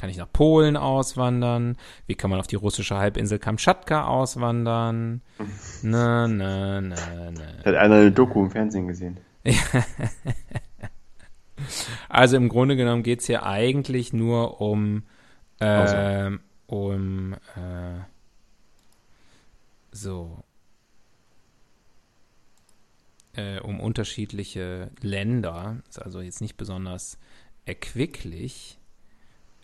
[0.00, 1.76] Kann ich nach Polen auswandern?
[2.06, 5.20] Wie kann man auf die russische Halbinsel Kamtschatka auswandern?
[5.82, 6.96] Na, na, na,
[7.30, 7.64] na.
[7.66, 9.20] Hat einer eine Doku im Fernsehen gesehen?
[12.08, 15.02] also im Grunde genommen geht es hier eigentlich nur um,
[15.58, 16.38] äh, also.
[16.66, 18.00] um äh,
[19.92, 20.42] so
[23.34, 25.82] äh, um unterschiedliche Länder.
[25.90, 27.18] Ist also jetzt nicht besonders
[27.66, 28.79] erquicklich.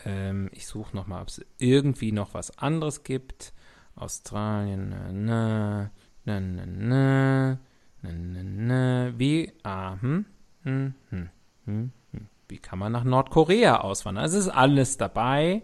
[0.07, 3.53] Ähm, ich suche noch mal, ob es irgendwie noch was anderes gibt.
[3.97, 5.91] Australien, na, na,
[6.25, 7.59] na, na,
[8.03, 9.19] na, na, na.
[9.19, 10.25] Wie, ah, hm,
[10.63, 11.29] hm, hm,
[11.65, 12.27] hm, hm.
[12.49, 14.23] Wie kann man nach Nordkorea auswandern?
[14.23, 15.63] Also es ist alles dabei.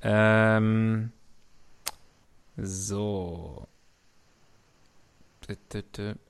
[0.00, 1.12] Ähm,
[2.56, 3.68] so.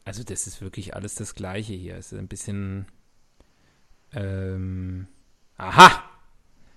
[0.05, 1.97] Also das ist wirklich alles das Gleiche hier.
[1.97, 2.87] Es ist ein bisschen.
[4.13, 5.07] Ähm,
[5.57, 6.12] aha!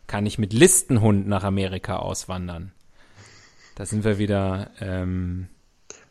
[0.07, 2.71] Kann ich mit Listenhund nach Amerika auswandern?
[3.75, 4.71] Da sind wir wieder.
[4.79, 5.47] Ähm,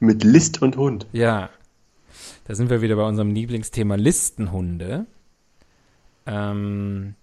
[0.01, 1.07] mit List und Hund.
[1.13, 1.51] Ja.
[2.47, 5.07] Da sind wir wieder bei unserem Lieblingsthema Listenhunde.
[6.27, 7.15] Ähm,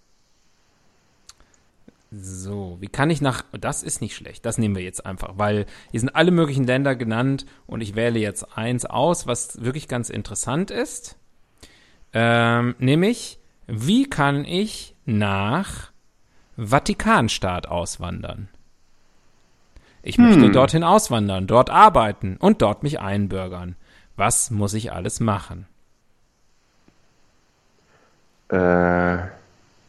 [2.10, 3.44] so, wie kann ich nach.
[3.58, 4.44] Das ist nicht schlecht.
[4.44, 8.18] Das nehmen wir jetzt einfach, weil hier sind alle möglichen Länder genannt und ich wähle
[8.18, 11.16] jetzt eins aus, was wirklich ganz interessant ist.
[12.12, 15.91] Ähm, nämlich, wie kann ich nach
[16.56, 18.48] Vatikanstaat auswandern?
[20.02, 20.26] Ich hm.
[20.26, 23.76] möchte dorthin auswandern, dort arbeiten und dort mich einbürgern.
[24.16, 25.66] Was muss ich alles machen?
[28.48, 29.18] Äh,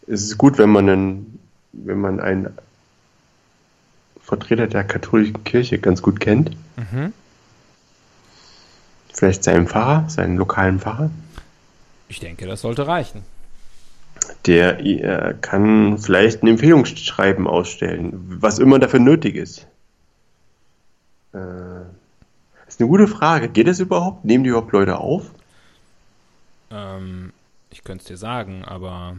[0.07, 1.39] es ist gut, wenn man einen
[1.73, 2.53] wenn man einen
[4.21, 6.51] Vertreter der katholischen Kirche ganz gut kennt.
[6.77, 7.13] Mhm.
[9.11, 11.11] Vielleicht seinen Pfarrer, seinen lokalen Pfarrer.
[12.07, 13.23] Ich denke, das sollte reichen.
[14.45, 19.67] Der äh, kann vielleicht ein Empfehlungsschreiben ausstellen, was immer dafür nötig ist.
[21.33, 21.81] Äh,
[22.67, 23.49] ist eine gute Frage.
[23.49, 24.25] Geht das überhaupt?
[24.25, 25.31] Nehmen die überhaupt Leute auf?
[26.71, 27.31] Ähm,
[27.69, 29.17] ich könnte es dir sagen, aber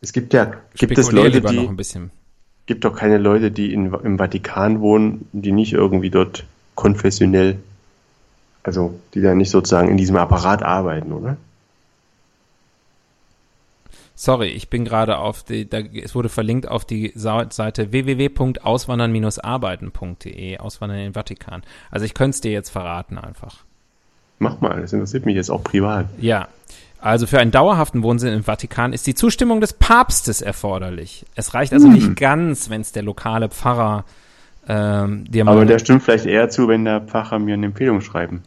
[0.00, 2.10] es gibt ja, gibt es Leute, die, noch ein bisschen.
[2.66, 7.58] gibt doch keine Leute, die in, im Vatikan wohnen, die nicht irgendwie dort konfessionell,
[8.62, 11.36] also die da nicht sozusagen in diesem Apparat arbeiten, oder?
[14.22, 20.98] Sorry, ich bin gerade auf die, da, es wurde verlinkt auf die Seite www.auswandern-arbeiten.de, Auswandern
[20.98, 21.62] in den Vatikan.
[21.90, 23.64] Also ich könnte es dir jetzt verraten einfach.
[24.38, 26.04] Mach mal, das interessiert mich jetzt auch privat.
[26.20, 26.48] Ja.
[27.00, 31.24] Also für einen dauerhaften Wohnsinn im Vatikan ist die Zustimmung des Papstes erforderlich.
[31.34, 31.94] Es reicht also Hm.
[31.94, 34.04] nicht ganz, wenn es der lokale Pfarrer
[34.68, 38.02] ähm, dir mal Aber der stimmt vielleicht eher zu, wenn der Pfarrer mir eine Empfehlung
[38.02, 38.42] schreiben.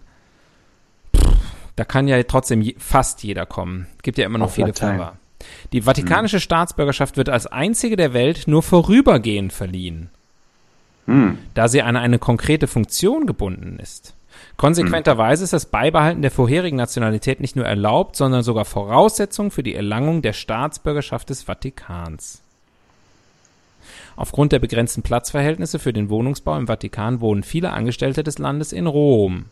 [1.75, 3.88] Da kann ja trotzdem je, fast jeder kommen.
[4.03, 4.99] Gibt ja immer noch Auf viele Latein.
[4.99, 5.17] Pfarrer.
[5.71, 10.10] Die vatikanische Staatsbürgerschaft wird als einzige der Welt nur vorübergehend verliehen,
[11.06, 11.38] Hm.
[11.53, 14.15] da sie an eine konkrete Funktion gebunden ist.
[14.58, 19.75] Konsequenterweise ist das Beibehalten der vorherigen Nationalität nicht nur erlaubt, sondern sogar Voraussetzung für die
[19.75, 22.41] Erlangung der Staatsbürgerschaft des Vatikans.
[24.15, 28.88] Aufgrund der begrenzten Platzverhältnisse für den Wohnungsbau im Vatikan wohnen viele Angestellte des Landes in
[28.88, 29.45] Rom.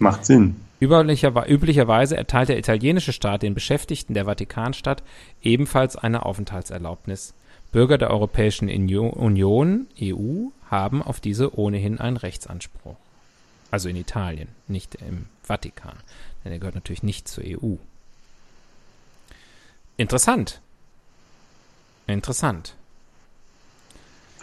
[0.00, 0.56] Macht Sinn.
[0.80, 5.02] Üblicher, üblicherweise erteilt der italienische Staat den Beschäftigten der Vatikanstadt
[5.42, 7.34] ebenfalls eine Aufenthaltserlaubnis.
[7.70, 12.96] Bürger der Europäischen Union, EU, haben auf diese ohnehin einen Rechtsanspruch.
[13.70, 15.96] Also in Italien, nicht im Vatikan.
[16.44, 17.74] Denn er gehört natürlich nicht zur EU.
[19.98, 20.62] Interessant.
[22.06, 22.74] Interessant.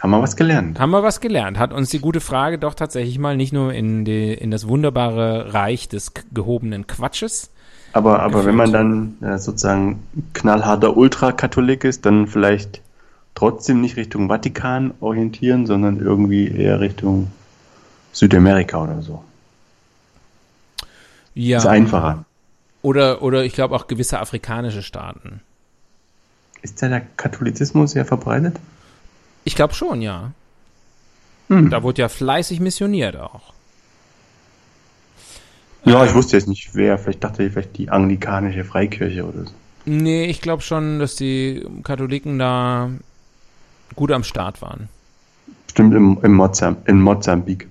[0.00, 0.78] Haben wir was gelernt?
[0.78, 1.58] Haben wir was gelernt?
[1.58, 5.52] Hat uns die gute Frage doch tatsächlich mal nicht nur in, die, in das wunderbare
[5.54, 7.50] Reich des gehobenen Quatsches,
[7.92, 10.02] Aber, aber wenn man dann äh, sozusagen
[10.34, 12.80] knallharter Ultrakatholik ist, dann vielleicht
[13.34, 17.30] trotzdem nicht Richtung Vatikan orientieren, sondern irgendwie eher Richtung
[18.12, 19.22] Südamerika oder so.
[21.34, 22.24] ja, Ist einfacher.
[22.82, 25.40] oder oder ich glaube auch gewisse afrikanische Staaten.
[26.62, 28.56] Ist da der Katholizismus sehr verbreitet?
[29.48, 30.32] Ich glaube schon, ja.
[31.48, 31.70] Hm.
[31.70, 33.54] Da wurde ja fleißig missioniert auch.
[35.86, 36.98] Ja, ich wusste jetzt nicht wer.
[36.98, 39.52] Vielleicht dachte ich vielleicht die anglikanische Freikirche oder so.
[39.86, 42.90] Nee, ich glaube schon, dass die Katholiken da
[43.96, 44.90] gut am Start waren.
[45.70, 47.68] Stimmt im, im Mozam in Mosambik.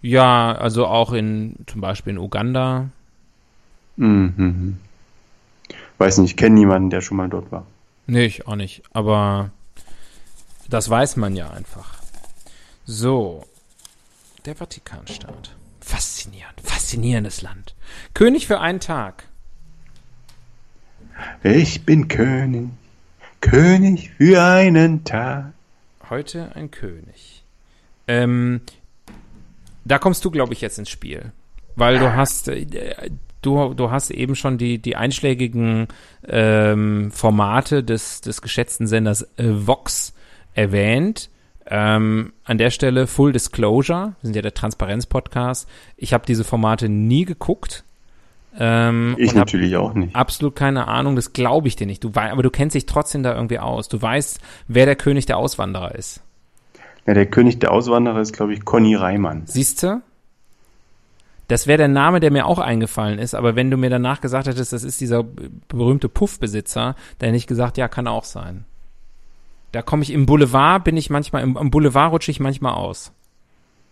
[0.00, 2.88] Ja, also auch in zum Beispiel in Uganda.
[3.96, 4.34] Mhm.
[4.36, 4.76] mhm.
[5.98, 7.64] Weiß nicht, ich kenne niemanden, der schon mal dort war.
[8.08, 8.82] Nee, ich auch nicht.
[8.92, 9.52] Aber
[10.72, 12.00] das weiß man ja einfach.
[12.86, 13.44] So.
[14.46, 15.54] Der Vatikanstaat.
[15.80, 16.60] Faszinierend.
[16.62, 17.74] Faszinierendes Land.
[18.14, 19.24] König für einen Tag.
[21.42, 22.70] Ich bin König,
[23.40, 25.52] König für einen Tag.
[26.08, 27.44] Heute ein König.
[28.08, 28.62] Ähm,
[29.84, 31.32] da kommst du, glaube ich, jetzt ins Spiel.
[31.76, 33.10] Weil du hast, äh,
[33.42, 35.88] du, du hast eben schon die, die einschlägigen
[36.26, 40.14] ähm, Formate des, des geschätzten Senders äh, Vox
[40.54, 41.30] erwähnt.
[41.66, 45.68] Ähm, an der Stelle Full Disclosure, wir sind ja der Transparenz-Podcast.
[45.96, 47.84] Ich habe diese Formate nie geguckt.
[48.58, 50.14] Ähm, Ich natürlich auch nicht.
[50.14, 52.04] absolut keine Ahnung, das glaube ich dir nicht.
[52.04, 53.88] Du wei aber du kennst dich trotzdem da irgendwie aus.
[53.88, 56.20] Du weißt, wer der König der Auswanderer ist.
[57.06, 59.42] Ja, der König der Auswanderer ist, glaube ich, Conny Reimann.
[59.46, 60.02] Siehst du?
[61.48, 64.46] Das wäre der Name, der mir auch eingefallen ist, aber wenn du mir danach gesagt
[64.46, 65.24] hättest, das ist dieser
[65.68, 68.64] berühmte Puffbesitzer, dann hätte ich gesagt, ja, kann auch sein.
[69.72, 73.10] Da komme ich im Boulevard, bin ich manchmal, im, im Boulevard rutsche ich manchmal aus.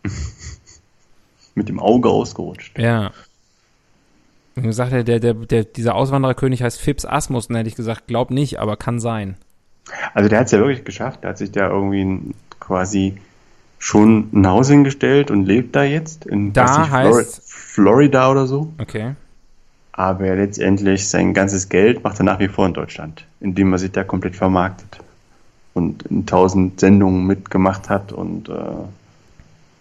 [1.55, 2.79] Mit dem Auge ausgerutscht.
[2.79, 3.11] Ja.
[4.57, 8.31] Und gesagt, der, der, der, dieser Auswandererkönig heißt Phipps Asmus, dann hätte ich gesagt, glaub
[8.31, 9.37] nicht, aber kann sein.
[10.15, 11.23] Also der hat es ja wirklich geschafft.
[11.23, 13.17] Der hat sich da irgendwie quasi
[13.79, 18.73] schon ein Haus hingestellt und lebt da jetzt in Da nicht, heißt- Florida oder so.
[18.79, 19.15] Okay.
[19.93, 23.93] Aber letztendlich sein ganzes Geld macht er nach wie vor in Deutschland, indem er sich
[23.93, 25.01] da komplett vermarktet
[25.75, 28.53] und in tausend Sendungen mitgemacht hat und äh,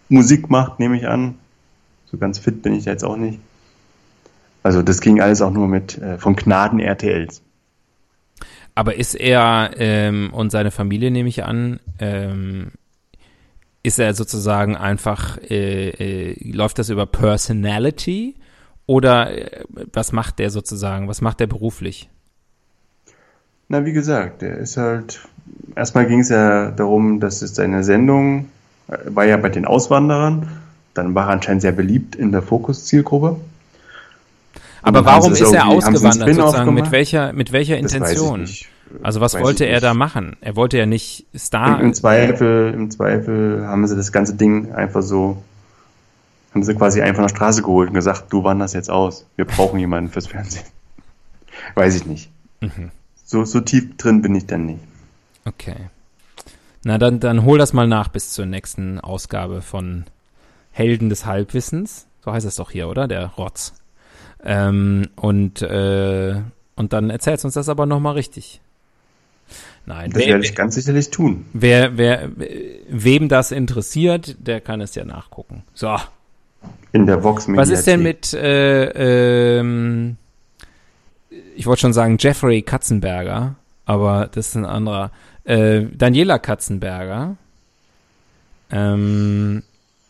[0.10, 1.36] Musik macht, nehme ich an.
[2.06, 3.40] So ganz fit bin ich jetzt auch nicht.
[4.64, 7.42] Also das ging alles auch nur mit äh, von Gnaden RTLs.
[8.76, 12.72] Aber ist er ähm, und seine Familie, nehme ich an, ähm,
[13.84, 18.36] ist er sozusagen einfach, äh, äh, läuft das über Personality
[18.86, 22.10] oder äh, was macht der sozusagen, was macht der beruflich?
[23.68, 25.28] Na, wie gesagt, der ist halt.
[25.76, 28.50] Erstmal ging es ja darum, dass es seine Sendung
[28.88, 30.50] äh, war ja bei den Auswanderern.
[30.94, 33.38] Dann war er anscheinend sehr beliebt in der Fokus-Zielgruppe.
[34.82, 36.74] Aber warum ist er ausgewandert sozusagen?
[36.74, 38.48] Mit welcher, mit welcher Intention?
[39.04, 40.36] Also was Weiß wollte er da machen?
[40.42, 41.80] Er wollte ja nicht Star.
[41.80, 45.42] Im, Im Zweifel, im Zweifel haben sie das ganze Ding einfach so,
[46.54, 49.26] haben sie quasi einfach der Straße geholt und gesagt, du wanderst jetzt aus.
[49.36, 50.66] Wir brauchen jemanden fürs Fernsehen.
[51.76, 52.32] Weiß ich nicht.
[52.62, 52.92] Mhm.
[53.26, 54.80] So, so tief drin bin ich dann nicht.
[55.46, 55.90] Okay.
[56.84, 60.06] Na dann, dann hol das mal nach bis zur nächsten Ausgabe von
[60.72, 62.08] Helden des Halbwissens.
[62.24, 63.08] So heißt es doch hier, oder?
[63.08, 63.74] Der Rotz.
[64.44, 66.42] Ähm, und, äh,
[66.76, 68.62] Und dann erzählst du uns das aber nochmal richtig.
[69.86, 71.46] Nein, Das wer, werde ich ganz sicherlich tun.
[71.54, 72.30] wer, wer,
[72.90, 75.64] wem das interessiert, der kann es ja nachgucken.
[75.74, 75.96] So.
[76.92, 80.18] In der Vox Was ist denn mit, äh, ähm,
[81.56, 85.12] ich wollte schon sagen Jeffrey Katzenberger, aber das ist ein anderer.
[85.50, 87.36] Äh, Daniela Katzenberger.
[88.72, 89.64] Ähm,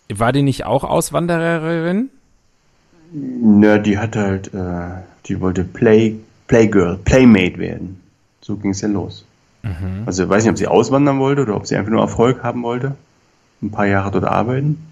[0.10, 2.10] war die nicht auch Auswandererin?
[3.14, 6.18] Na, die hat halt, äh, die wollte Play,
[6.48, 8.02] Playgirl, Playmate werden.
[8.42, 9.26] So ging es ja los.
[10.06, 12.64] Also ich weiß nicht, ob sie auswandern wollte oder ob sie einfach nur Erfolg haben
[12.64, 12.96] wollte.
[13.62, 14.86] Ein paar Jahre dort arbeiten.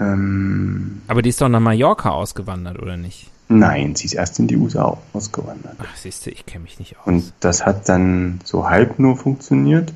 [0.00, 3.30] Ähm, Aber die ist doch nach Mallorca ausgewandert, oder nicht?
[3.48, 5.76] Nein, sie ist erst in die USA ausgewandert.
[5.78, 7.06] Ach, siehst du, ich kenne mich nicht aus.
[7.06, 9.92] Und das hat dann so halb nur funktioniert.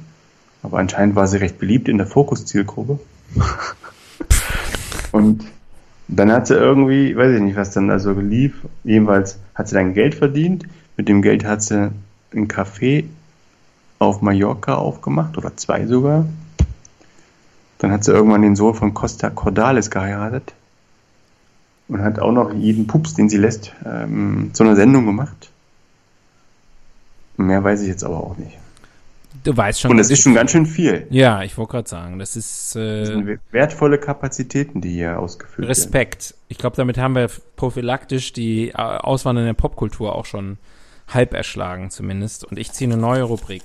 [0.62, 2.98] Aber anscheinend war sie recht beliebt in der Fokus-Zielgruppe.
[5.12, 5.44] Und
[6.08, 8.54] dann hat sie irgendwie, weiß ich nicht, was dann also lief.
[8.84, 10.64] Jedenfalls hat sie dann Geld verdient.
[10.96, 11.90] Mit dem Geld hat sie
[12.34, 13.04] ein Café
[13.98, 16.26] auf Mallorca aufgemacht oder zwei sogar.
[17.78, 20.54] Dann hat sie irgendwann den Sohn von Costa Cordalis geheiratet
[21.88, 25.50] und hat auch noch jeden Pups, den sie lässt, ähm, zu einer Sendung gemacht.
[27.36, 28.58] Mehr weiß ich jetzt aber auch nicht.
[29.44, 29.92] Du weißt schon.
[29.92, 31.06] Und das ist schon ganz schön viel.
[31.10, 35.58] Ja, ich wollte gerade sagen, das ist Das äh, sind wertvolle Kapazitäten, die hier ausgeführt
[35.58, 35.68] werden.
[35.68, 36.34] Respekt.
[36.48, 40.58] Ich glaube, damit haben wir prophylaktisch die äh, auswandernde Popkultur auch schon
[41.06, 42.44] halb erschlagen, zumindest.
[42.44, 43.62] Und ich ziehe eine neue Rubrik.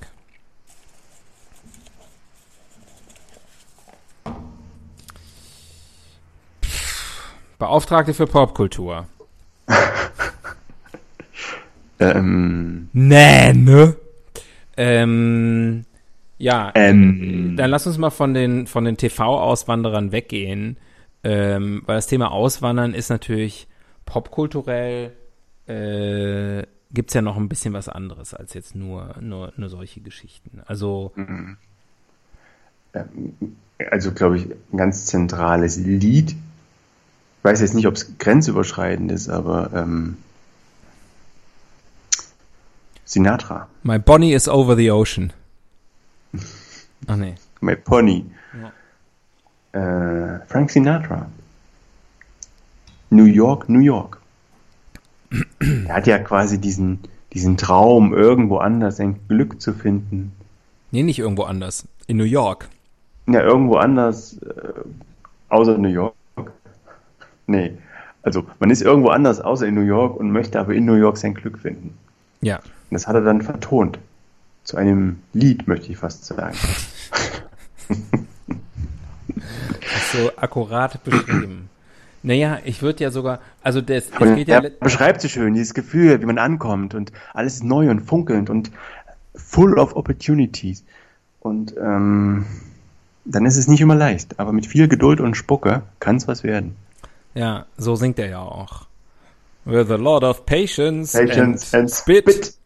[7.64, 9.08] Beauftragte für Popkultur.
[12.00, 13.96] Ähm, Nee, ne?
[14.76, 15.86] Ähm,
[16.38, 20.76] ja, ähm, dann lass uns mal von den, von den TV-Auswanderern weggehen,
[21.24, 23.68] ähm, weil das Thema Auswandern ist natürlich
[24.06, 25.14] popkulturell,
[25.68, 30.62] äh, gibt's ja noch ein bisschen was anderes als jetzt nur, nur, nur solche Geschichten.
[30.66, 31.14] Also,
[33.90, 36.36] also glaube ich, ein ganz zentrales Lied.
[37.44, 40.16] Ich weiß jetzt nicht, ob es grenzüberschreitend ist, aber ähm,
[43.04, 45.34] Sinatra, My Bonnie is over the ocean.
[47.06, 47.36] Ach nee.
[47.60, 48.24] My Pony,
[49.74, 51.28] äh, Frank Sinatra,
[53.10, 54.22] New York, New York.
[55.60, 57.00] Er hat ja quasi diesen,
[57.34, 60.32] diesen Traum, irgendwo anders ein Glück zu finden.
[60.92, 61.90] Nee, nicht irgendwo anders.
[62.08, 62.70] In New York.
[63.28, 64.74] Ja, irgendwo anders, äh,
[65.50, 66.16] außer New York.
[67.48, 67.78] Nee,
[68.22, 71.18] also man ist irgendwo anders außer in New York und möchte aber in New York
[71.18, 71.98] sein Glück finden.
[72.42, 72.58] Ja.
[72.58, 74.00] Und das hat er dann vertont.
[74.64, 76.56] Zu einem Lied, möchte ich fast sagen.
[80.14, 81.70] So akkurat beschrieben.
[82.22, 85.74] Naja, ich würde ja sogar, also das, Und geht ja, er beschreibt so schön dieses
[85.74, 88.72] Gefühl, wie man ankommt und alles ist neu und funkelnd und
[89.36, 90.86] full of opportunities.
[91.42, 92.46] Und ähm,
[93.26, 96.44] dann ist es nicht immer leicht, aber mit viel Geduld und Spucke kann es was
[96.44, 96.78] werden.
[97.34, 98.88] Ja, so singt er ja auch.
[99.66, 102.30] With a lot of patience, Patience and, and spit.
[102.30, 102.58] spit.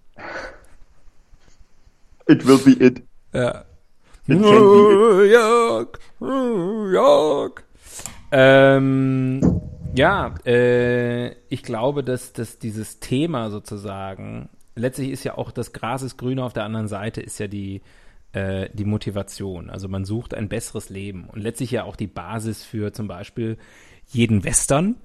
[2.28, 3.04] It will be it.
[3.34, 3.64] Ja.
[4.28, 7.64] It New York, New York.
[8.32, 9.62] Ähm,
[9.96, 16.02] ja, äh, ich glaube, dass, dass dieses Thema sozusagen, letztlich ist ja auch das Gras
[16.02, 17.82] ist grüner auf der anderen Seite, ist ja die,
[18.34, 19.70] äh, die Motivation.
[19.70, 23.58] Also man sucht ein besseres Leben und letztlich ja auch die Basis für zum Beispiel
[24.10, 24.96] jeden Western.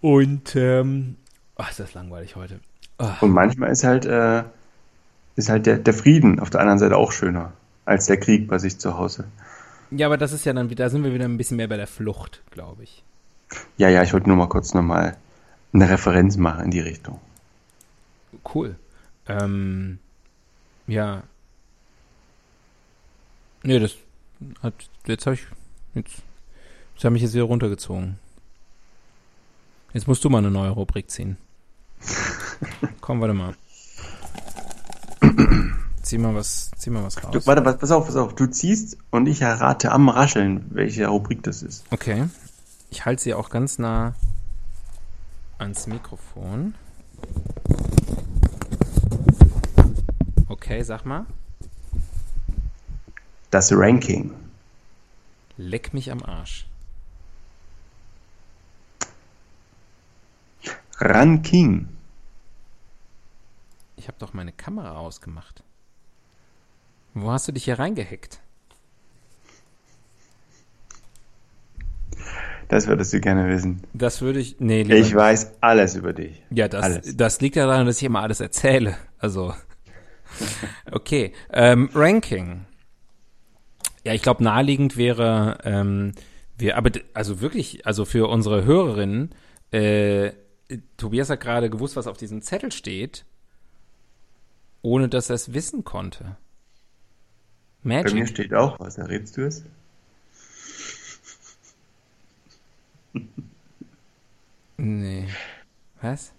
[0.00, 1.16] Und, ähm,
[1.56, 2.60] ach, ist das langweilig heute.
[3.20, 4.42] Und manchmal ist halt, äh,
[5.36, 7.52] ist halt der, der Frieden auf der anderen Seite auch schöner
[7.84, 9.24] als der Krieg bei sich zu Hause.
[9.90, 11.76] Ja, aber das ist ja dann, wieder- da sind wir wieder ein bisschen mehr bei
[11.78, 13.02] der Flucht, glaube ich.
[13.78, 15.16] Ja, ja, ich wollte nur mal kurz nochmal
[15.72, 17.18] eine Referenz machen in die Richtung.
[18.54, 18.76] Cool.
[19.26, 19.98] Ähm,
[20.86, 21.22] ja.
[23.62, 23.94] Nee, das
[24.62, 24.74] hat,
[25.06, 25.46] jetzt habe ich,
[25.94, 26.22] jetzt,
[26.98, 28.18] das hat mich jetzt wieder runtergezogen.
[29.92, 31.36] Jetzt musst du mal eine neue Rubrik ziehen.
[33.00, 33.54] Komm, warte mal.
[36.02, 37.30] Zieh mal was, zieh mal was raus.
[37.30, 38.34] Du, warte, pass auf, pass auf.
[38.34, 41.84] Du ziehst und ich errate am Rascheln, welche Rubrik das ist.
[41.92, 42.28] Okay.
[42.90, 44.16] Ich halte sie auch ganz nah
[45.58, 46.74] ans Mikrofon.
[50.48, 51.26] Okay, sag mal.
[53.52, 54.32] Das Ranking.
[55.56, 56.66] Leck mich am Arsch.
[61.00, 61.88] Ranking.
[63.96, 65.62] Ich habe doch meine Kamera ausgemacht.
[67.14, 68.40] Wo hast du dich hier reingehackt?
[72.68, 73.82] Das würdest du gerne wissen.
[73.94, 74.56] Das würde ich.
[74.60, 76.42] Nee, lieber Ich weiß alles über dich.
[76.50, 77.16] Ja, das, Alles.
[77.16, 78.96] das liegt ja daran, dass ich immer alles erzähle.
[79.18, 79.54] Also,
[80.92, 81.32] okay.
[81.50, 82.66] Ähm, Ranking.
[84.04, 86.12] Ja, ich glaube, naheliegend wäre, ähm,
[86.58, 89.34] wir, aber also wirklich, also für unsere Hörerinnen,
[89.72, 90.32] äh,
[90.96, 93.24] Tobias hat gerade gewusst, was auf diesem Zettel steht,
[94.82, 96.36] ohne dass er es wissen konnte.
[97.82, 98.28] Bei mir Magic.
[98.28, 99.64] steht auch was, errätst du es?
[104.76, 105.26] Nee.
[106.00, 106.32] Was?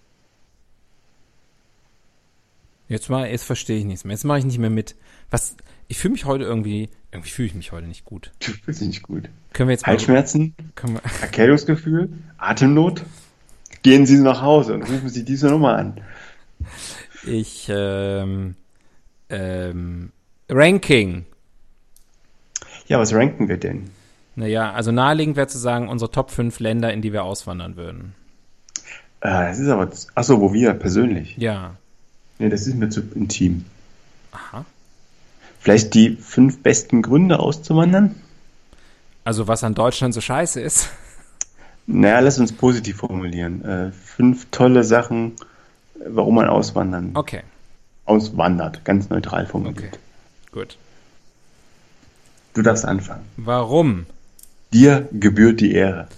[2.88, 4.14] Jetzt mal, jetzt verstehe ich nichts mehr.
[4.14, 4.96] Jetzt mache ich nicht mehr mit.
[5.30, 5.56] Was?
[5.86, 8.32] Ich fühle mich heute irgendwie, irgendwie fühle ich mich heute nicht gut.
[8.40, 9.28] Du fühlst dich nicht gut.
[9.52, 13.04] Können wir jetzt mal, Halsschmerzen, können wir, Erkältungsgefühl, Atemnot.
[13.82, 16.00] Gehen Sie nach Hause und rufen Sie diese Nummer an.
[17.26, 18.56] ich, ähm,
[19.30, 20.12] ähm,
[20.48, 21.24] Ranking.
[22.86, 23.90] Ja, was ranken wir denn?
[24.36, 28.14] Naja, also naheliegend wäre zu sagen, unsere Top 5 Länder, in die wir auswandern würden.
[29.20, 31.36] Äh, das ist aber, ach so, wo wir persönlich.
[31.36, 31.76] Ja.
[32.38, 33.64] Nee, das ist mir zu intim.
[34.32, 34.64] Aha.
[35.60, 38.14] Vielleicht die fünf besten Gründe auszuwandern?
[39.24, 40.88] Also was an Deutschland so scheiße ist.
[41.92, 43.64] Naja, lass uns positiv formulieren.
[43.64, 45.32] Äh, fünf tolle Sachen,
[46.06, 47.42] warum man auswandern, Okay,
[48.04, 49.78] auswandert, ganz neutral formuliert.
[49.78, 49.98] Okay.
[50.52, 50.76] gut.
[52.54, 53.24] Du darfst anfangen.
[53.36, 54.06] Warum?
[54.72, 56.08] Dir gebührt die Ehre.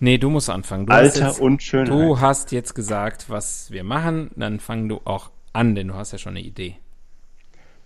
[0.00, 0.86] Nee, du musst anfangen.
[0.86, 1.92] Du Alter jetzt, und Schönheit.
[1.92, 6.10] Du hast jetzt gesagt, was wir machen, dann fang du auch an, denn du hast
[6.12, 6.74] ja schon eine Idee.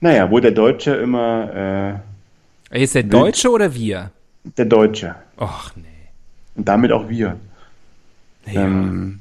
[0.00, 2.00] Naja, wo der Deutsche immer,
[2.70, 4.10] äh, Ist der Deutsche oder wir?
[4.56, 5.84] der Deutsche Och, nee.
[6.56, 7.36] Und damit auch wir,
[8.46, 8.64] Ja.
[8.64, 9.20] ähm,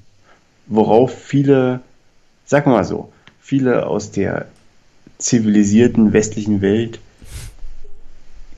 [0.67, 1.81] worauf viele,
[2.45, 3.11] sag mal so,
[3.41, 4.47] viele aus der
[5.17, 6.99] zivilisierten westlichen Welt,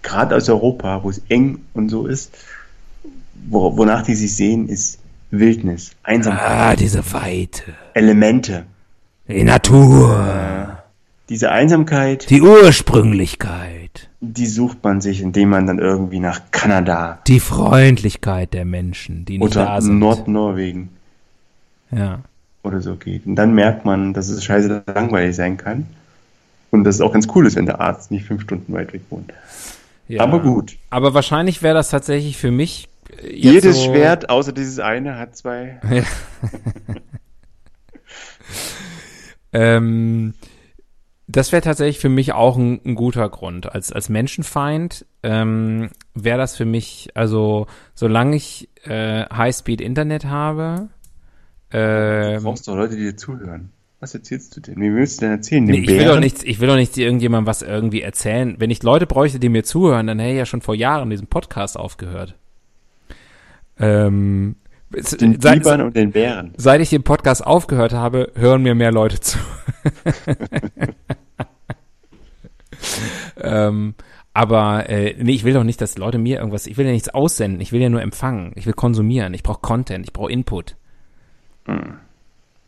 [0.01, 2.31] gerade aus Europa, wo es eng und so ist,
[3.49, 4.99] wo, wonach die sich sehen, ist
[5.31, 7.63] Wildnis, Einsamkeit, ah, diese Weite.
[7.93, 8.65] Elemente.
[9.27, 10.76] Die Natur.
[11.29, 14.09] Diese Einsamkeit, Die Ursprünglichkeit.
[14.21, 19.37] die sucht man sich, indem man dann irgendwie nach Kanada Die Freundlichkeit der Menschen, die
[19.37, 19.99] nicht oder da sind.
[19.99, 20.89] Nordnorwegen
[21.91, 22.21] ja.
[22.63, 23.25] oder so geht.
[23.25, 25.87] Und dann merkt man, dass es scheiße langweilig sein kann.
[26.69, 29.01] Und dass es auch ganz cool ist, wenn der Arzt nicht fünf Stunden weit weg
[29.09, 29.31] wohnt.
[30.07, 30.21] ja.
[30.21, 30.77] Aber gut.
[30.89, 32.89] Aber wahrscheinlich wäre das tatsächlich für mich
[33.23, 35.79] Jedes so, Schwert, außer dieses eine, hat zwei.
[39.53, 40.33] Ähm,
[41.27, 43.71] das wäre tatsächlich für mich auch ein, ein guter Grund.
[43.73, 50.89] Als, als Menschenfeind ähm, wäre das für mich, also solange ich äh, Highspeed-Internet habe,
[51.69, 53.71] Du ähm, brauchst doch Leute, die dir zuhören.
[53.99, 54.79] Was erzählst du denn?
[54.79, 55.63] Wie willst du denn erzählen?
[55.63, 58.55] Nee, Den ich will doch nicht, ich will doch nicht irgendjemandem was irgendwie erzählen.
[58.59, 61.27] Wenn ich Leute bräuchte, die mir zuhören, dann hätte ich ja schon vor Jahren diesen
[61.27, 62.35] Podcast aufgehört.
[63.79, 64.55] Ähm,
[64.89, 66.53] Den seit, Bibern und den Bären.
[66.57, 69.37] seit ich den Podcast aufgehört habe, hören mir mehr Leute zu.
[73.37, 73.95] ähm,
[74.33, 77.09] aber äh, nee, ich will doch nicht, dass Leute mir irgendwas, ich will ja nichts
[77.09, 80.75] aussenden, ich will ja nur empfangen, ich will konsumieren, ich brauche Content, ich brauche Input.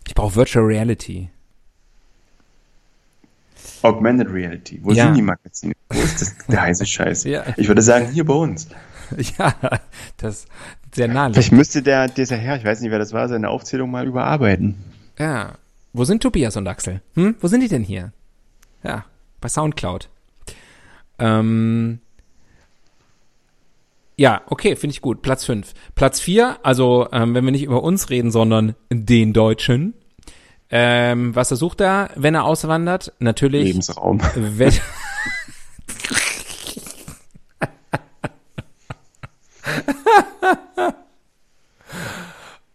[0.07, 1.29] Ich brauche Virtual Reality.
[3.81, 4.79] Augmented Reality.
[4.83, 5.05] Wo Ja.
[5.05, 5.73] sind die Magazine?
[5.89, 7.23] Wo ist das, der heiße Scheiß?
[7.25, 7.45] Ja.
[7.55, 8.67] Ich würde sagen, hier bei uns.
[9.39, 9.55] Ja,
[10.17, 10.45] das
[10.99, 11.35] sehr naheliegend.
[11.35, 14.75] Vielleicht müsste der, dieser Herr, ich weiß nicht, wer das war, seine Aufzählung mal überarbeiten.
[15.17, 15.53] Ja.
[15.93, 17.01] Wo sind Tobias und Axel?
[17.15, 17.35] Hm?
[17.39, 18.11] Wo sind die denn hier?
[18.83, 19.05] Ja,
[19.41, 20.09] bei Soundcloud.
[21.17, 21.99] Ähm,
[24.17, 25.21] ja, okay, finde ich gut.
[25.21, 25.73] Platz 5.
[25.95, 29.93] Platz 4, also ähm, wenn wir nicht über uns reden, sondern den Deutschen.
[30.69, 33.13] Ähm, was er sucht er, wenn er auswandert?
[33.19, 34.21] Natürlich Lebensraum.
[34.35, 34.81] Wett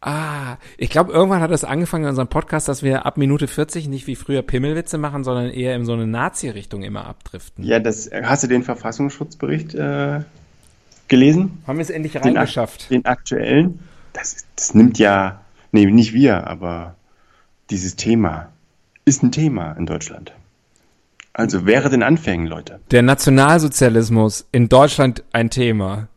[0.06, 3.88] ah, ich glaube, irgendwann hat es angefangen in unserem Podcast, dass wir ab Minute 40
[3.88, 7.64] nicht wie früher Pimmelwitze machen, sondern eher in so eine Nazi-Richtung immer abdriften.
[7.64, 10.20] Ja, das, hast du den Verfassungsschutzbericht äh,
[11.08, 11.62] gelesen?
[11.66, 12.90] Haben wir es endlich Den, reingeschafft?
[12.90, 13.80] den aktuellen?
[14.12, 15.40] Das, das nimmt ja,
[15.72, 16.94] nee, nicht wir, aber
[17.70, 18.52] dieses Thema
[19.04, 20.32] ist ein Thema in Deutschland.
[21.32, 22.78] Also wäre den Anfängen, Leute.
[22.92, 26.08] Der Nationalsozialismus in Deutschland ein Thema.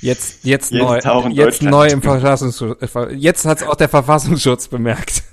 [0.00, 2.78] Jetzt, jetzt, neu, jetzt neu im Verfassungsschutz.
[3.16, 5.24] Jetzt hat es auch der Verfassungsschutz bemerkt.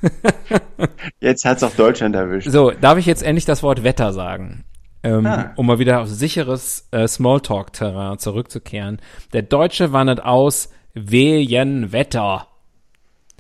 [1.19, 2.49] Jetzt hat's auch Deutschland erwischt.
[2.49, 4.63] So, darf ich jetzt endlich das Wort Wetter sagen?
[5.03, 5.51] Ähm, Ah.
[5.55, 8.99] Um mal wieder auf sicheres äh, Smalltalk-Terrain zurückzukehren.
[9.33, 12.47] Der Deutsche wandert aus wegen Wetter.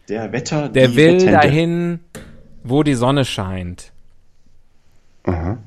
[0.09, 1.31] Der Wetter, Der will Wettente.
[1.31, 1.99] dahin,
[2.63, 3.91] wo die Sonne scheint.
[5.23, 5.57] Aha.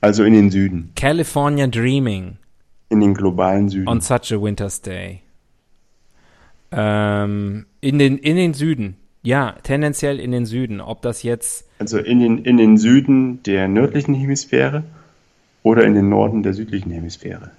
[0.00, 2.38] Also in den Süden, California Dreaming
[2.94, 3.88] in den globalen Süden.
[3.88, 5.20] on such a winter's day.
[6.72, 8.96] Ähm, in, den, in den Süden.
[9.22, 10.80] Ja, tendenziell in den Süden.
[10.80, 11.66] Ob das jetzt.
[11.78, 14.84] Also in den, in den Süden der nördlichen Hemisphäre
[15.62, 17.50] oder in den Norden der südlichen Hemisphäre.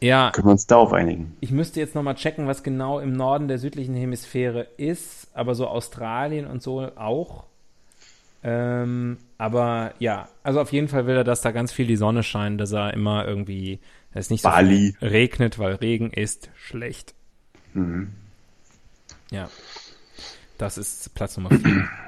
[0.00, 1.36] Ja, Können wir uns darauf einigen?
[1.40, 5.28] ich müsste jetzt nochmal checken, was genau im Norden der südlichen Hemisphäre ist.
[5.32, 7.44] Aber so Australien und so auch.
[8.44, 12.22] Ähm, aber ja, also auf jeden Fall will er, dass da ganz viel die Sonne
[12.22, 13.78] scheint, dass er immer irgendwie,
[14.12, 14.94] dass es nicht so Bali.
[14.98, 17.14] viel regnet, weil Regen ist schlecht.
[19.30, 19.48] Ja.
[20.58, 21.88] Das ist Platz Nummer vier.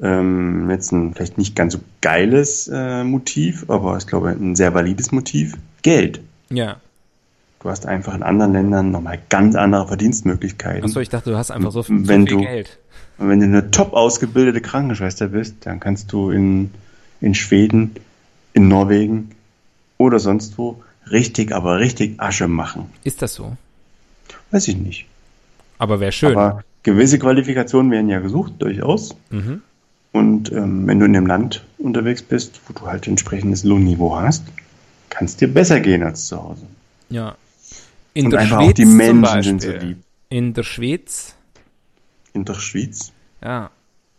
[0.00, 4.74] Ähm, jetzt ein vielleicht nicht ganz so geiles äh, Motiv, aber ich glaube ein sehr
[4.74, 5.56] valides Motiv.
[5.82, 6.20] Geld.
[6.50, 6.80] Ja.
[7.64, 10.84] Du hast einfach in anderen Ländern nochmal ganz andere Verdienstmöglichkeiten.
[10.84, 12.78] Achso, ich dachte, du hast einfach so, viel- so Wenn viel du- Geld.
[13.16, 16.70] Und wenn du eine top ausgebildete Krankenschwester bist, dann kannst du in,
[17.22, 17.92] in Schweden,
[18.52, 19.30] in Norwegen
[19.96, 22.90] oder sonst wo richtig, aber richtig Asche machen.
[23.02, 23.56] Ist das so?
[24.50, 25.06] Weiß ich nicht.
[25.78, 26.36] Aber wäre schön.
[26.36, 29.16] Aber gewisse Qualifikationen werden ja gesucht, durchaus.
[29.30, 29.62] Mhm.
[30.12, 34.44] Und ähm, wenn du in dem Land unterwegs bist, wo du halt entsprechendes Lohnniveau hast,
[35.08, 36.66] kann es dir besser gehen als zu Hause.
[37.08, 37.36] ja.
[38.14, 39.98] In Und der einfach Schweiz auch die Menschen sind so lieb.
[40.30, 41.36] In der Schweiz,
[42.32, 43.12] In der Schweiz.
[43.42, 43.70] ja.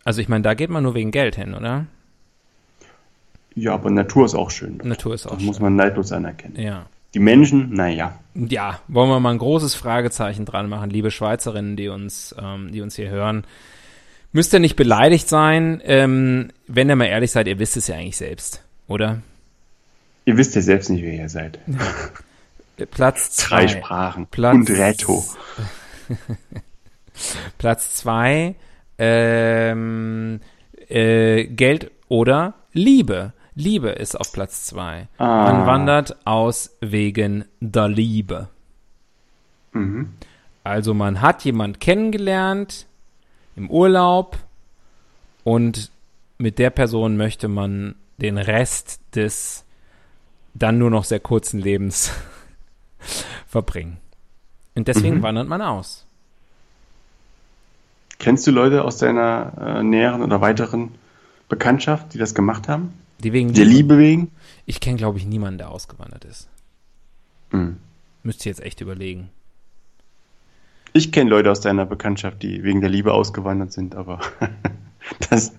[0.04, 1.86] Also ich meine, da geht man nur wegen Geld hin, oder?
[3.56, 4.78] Ja, aber Natur ist auch schön.
[4.78, 4.88] dort.
[4.88, 5.64] Natur ist auch Das muss schön.
[5.64, 6.54] man neidlos anerkennen.
[6.60, 6.86] Ja.
[7.14, 8.16] Die Menschen, naja.
[8.34, 12.82] Ja, wollen wir mal ein großes Fragezeichen dran machen, liebe Schweizerinnen, die uns, ähm, die
[12.82, 13.42] uns hier hören.
[14.32, 17.96] Müsst ihr nicht beleidigt sein, ähm, wenn ihr mal ehrlich seid, ihr wisst es ja
[17.96, 19.22] eigentlich selbst, oder?
[20.26, 21.58] Ihr wisst ja selbst nicht, wer ihr seid.
[22.90, 23.68] Platz Drei zwei.
[23.78, 24.26] Sprachen.
[24.26, 25.24] Platz- Und Reto.
[27.58, 28.54] Platz zwei,
[28.98, 30.40] ähm,
[30.88, 33.32] äh, Geld oder Liebe.
[33.54, 35.08] Liebe ist auf Platz zwei.
[35.16, 35.50] Ah.
[35.52, 38.48] Man wandert aus wegen der Liebe.
[39.72, 40.10] Mhm.
[40.62, 42.86] Also man hat jemand kennengelernt
[43.56, 44.36] im Urlaub
[45.44, 45.90] und
[46.38, 49.64] mit der Person möchte man den Rest des
[50.52, 52.10] dann nur noch sehr kurzen Lebens
[53.46, 53.98] verbringen.
[54.74, 55.22] Und deswegen Mhm.
[55.22, 56.04] wandert man aus.
[58.18, 60.90] Kennst du Leute aus deiner äh, näheren oder weiteren
[61.48, 62.92] Bekanntschaft, die das gemacht haben?
[63.20, 64.30] Die wegen Der Liebe wegen?
[64.64, 66.48] Ich kenne, glaube ich, niemanden, der ausgewandert ist.
[67.50, 67.76] Hm.
[68.22, 69.30] Müsste ich jetzt echt überlegen.
[70.92, 74.20] Ich kenne Leute aus deiner Bekanntschaft, die wegen der Liebe ausgewandert sind, aber
[75.30, 75.52] das,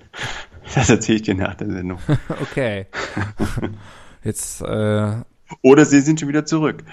[0.73, 1.99] das erzähle ich dir nach der Sendung.
[2.41, 2.87] Okay.
[4.23, 5.21] Jetzt äh,
[5.61, 6.83] Oder sie sind schon wieder zurück.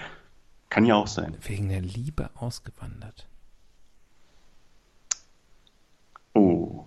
[0.74, 1.36] Kann ja auch sein.
[1.46, 3.28] wegen der Liebe ausgewandert.
[6.34, 6.84] Oh,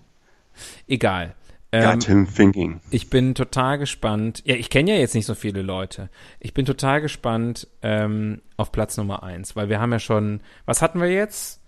[0.89, 1.35] Egal.
[1.71, 2.81] Ähm, got him thinking.
[2.91, 4.41] Ich bin total gespannt.
[4.45, 6.09] Ja, ich kenne ja jetzt nicht so viele Leute.
[6.41, 10.41] Ich bin total gespannt ähm, auf Platz Nummer eins, weil wir haben ja schon.
[10.65, 11.61] Was hatten wir jetzt?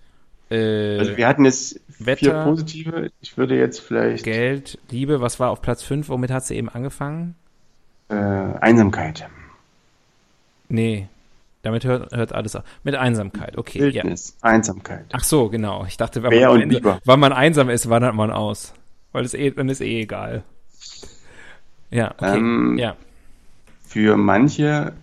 [0.49, 3.11] Äh, Also wir hatten jetzt Wetter, vier positive.
[3.21, 5.21] Ich würde jetzt vielleicht Geld, Liebe.
[5.21, 6.09] Was war auf Platz fünf?
[6.09, 7.35] Womit hat sie eben angefangen?
[8.09, 9.25] äh, Einsamkeit,
[10.67, 11.07] Nee,
[11.61, 12.63] damit hört, hört alles auf.
[12.83, 13.57] Mit Einsamkeit.
[13.57, 13.79] Okay.
[13.79, 13.85] Ja.
[14.03, 15.05] Wildnis, Einsamkeit.
[15.11, 15.85] Ach so, genau.
[15.87, 16.99] Ich dachte, wenn Bär man, Biber.
[17.05, 18.73] wenn man einsam ist, wandert man aus.
[19.11, 20.43] Weil es eh, dann ist eh egal.
[21.89, 22.37] Ja, okay.
[22.37, 22.95] Ähm, ja.
[23.87, 24.93] Für manche,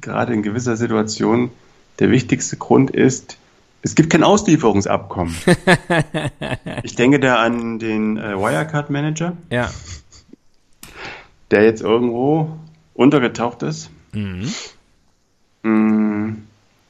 [0.00, 1.50] gerade in gewisser Situation,
[1.98, 3.36] der wichtigste Grund ist,
[3.82, 5.34] es gibt kein Auslieferungsabkommen.
[6.84, 9.70] ich denke da an den äh, Wirecard Manager, Ja.
[11.50, 12.56] der jetzt irgendwo
[12.94, 13.90] untergetaucht ist.
[14.12, 14.48] Mhm.
[15.62, 16.34] Mm,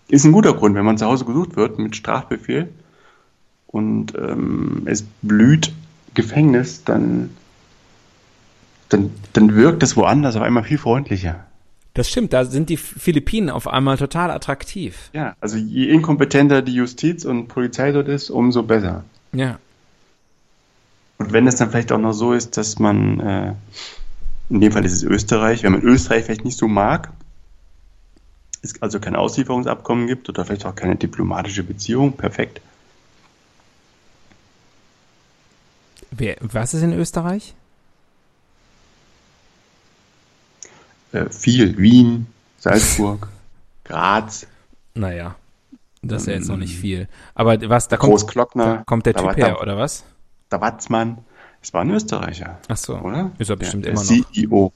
[0.09, 2.69] Ist ein guter Grund, wenn man zu Hause gesucht wird mit Strafbefehl
[3.67, 5.73] und ähm, es blüht
[6.15, 7.31] Gefängnis, dann,
[8.89, 11.45] dann, dann wirkt es woanders auf einmal viel freundlicher.
[11.95, 15.11] Das stimmt, da sind die Philippinen auf einmal total attraktiv.
[15.15, 19.05] Ja, also je inkompetenter die Justiz und Polizei dort ist, umso besser.
[19.33, 19.59] Ja.
[21.19, 23.55] Und wenn es dann vielleicht auch noch so ist, dass man, äh,
[24.51, 27.13] in dem Fall ist es Österreich, wenn man Österreich vielleicht nicht so mag,
[28.67, 32.61] es also kein Auslieferungsabkommen gibt oder vielleicht auch keine diplomatische Beziehung, perfekt.
[36.11, 37.55] Wer, was ist in Österreich?
[41.13, 42.27] Äh, viel, Wien,
[42.59, 43.29] Salzburg,
[43.85, 44.47] Graz,
[44.95, 45.37] Naja,
[46.03, 47.09] das ist ja jetzt noch nicht viel.
[47.35, 50.05] Aber was, da kommt, Großglockner, da kommt der da Typ her, der- oder was?
[50.51, 51.19] der Watzmann.
[51.63, 52.97] Es war ein Österreicher, Ach so.
[52.99, 53.33] oder?
[53.39, 54.09] Ist er bestimmt der immer noch.
[54.33, 54.73] CEO.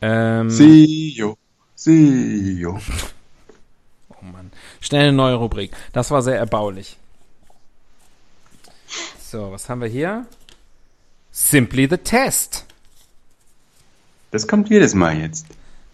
[0.00, 1.36] Ähm, CEO.
[1.76, 2.80] CEO.
[4.08, 4.50] oh Mann.
[4.80, 5.72] Schnell eine neue Rubrik.
[5.92, 6.96] Das war sehr erbaulich.
[9.20, 10.26] So, was haben wir hier?
[11.30, 12.64] Simply the Test.
[14.30, 15.46] Das kommt jedes Mal jetzt.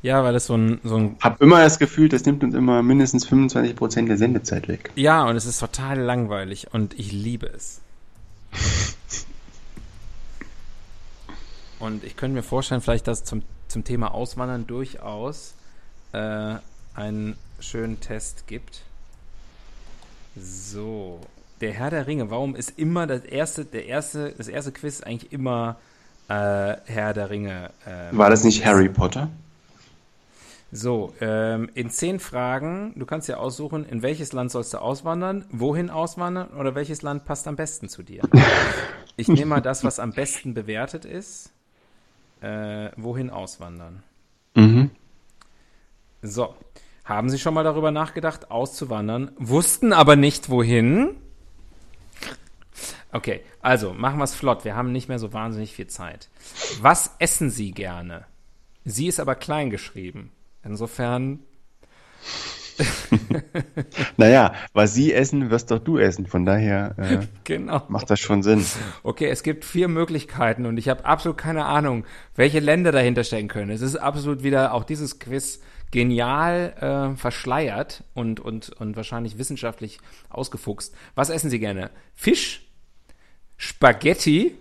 [0.02, 1.16] Ja, weil das so ein, so ein.
[1.20, 4.90] Hab immer das Gefühl, das nimmt uns immer mindestens 25 Prozent der Sendezeit weg.
[4.94, 7.80] Ja, und es ist total langweilig und ich liebe es.
[11.78, 15.54] Und ich könnte mir vorstellen, vielleicht, dass zum, zum Thema Auswandern durchaus
[16.12, 16.54] äh,
[16.94, 18.82] einen schönen Test gibt.
[20.36, 21.20] So.
[21.60, 25.32] Der Herr der Ringe, warum ist immer das erste, der erste, das erste Quiz eigentlich
[25.32, 25.76] immer
[26.28, 26.32] äh,
[26.84, 27.70] Herr der Ringe?
[27.86, 29.28] ähm, War das nicht Harry Potter?
[30.74, 35.44] So, ähm, in zehn Fragen, du kannst dir aussuchen, in welches Land sollst du auswandern,
[35.50, 38.22] wohin auswandern oder welches Land passt am besten zu dir.
[39.14, 41.52] Ich nehme mal das, was am besten bewertet ist.
[42.40, 44.02] Äh, wohin auswandern?
[44.54, 44.90] Mhm.
[46.22, 46.54] So,
[47.04, 51.16] haben Sie schon mal darüber nachgedacht, auszuwandern, wussten aber nicht wohin?
[53.10, 54.64] Okay, also machen wir es flott.
[54.64, 56.30] Wir haben nicht mehr so wahnsinnig viel Zeit.
[56.80, 58.24] Was essen Sie gerne?
[58.84, 60.30] Sie ist aber klein geschrieben.
[60.62, 61.40] Insofern,
[64.16, 66.26] Naja, was sie essen, wirst doch du essen.
[66.26, 67.82] Von daher äh, genau.
[67.88, 68.64] macht das schon Sinn.
[69.02, 72.04] Okay, es gibt vier Möglichkeiten und ich habe absolut keine Ahnung,
[72.34, 73.70] welche Länder dahinter stecken können.
[73.70, 75.60] Es ist absolut wieder auch dieses Quiz
[75.92, 80.94] genial äh, verschleiert und, und, und wahrscheinlich wissenschaftlich ausgefuchst.
[81.14, 81.90] Was essen Sie gerne?
[82.14, 82.66] Fisch,
[83.56, 84.56] Spaghetti,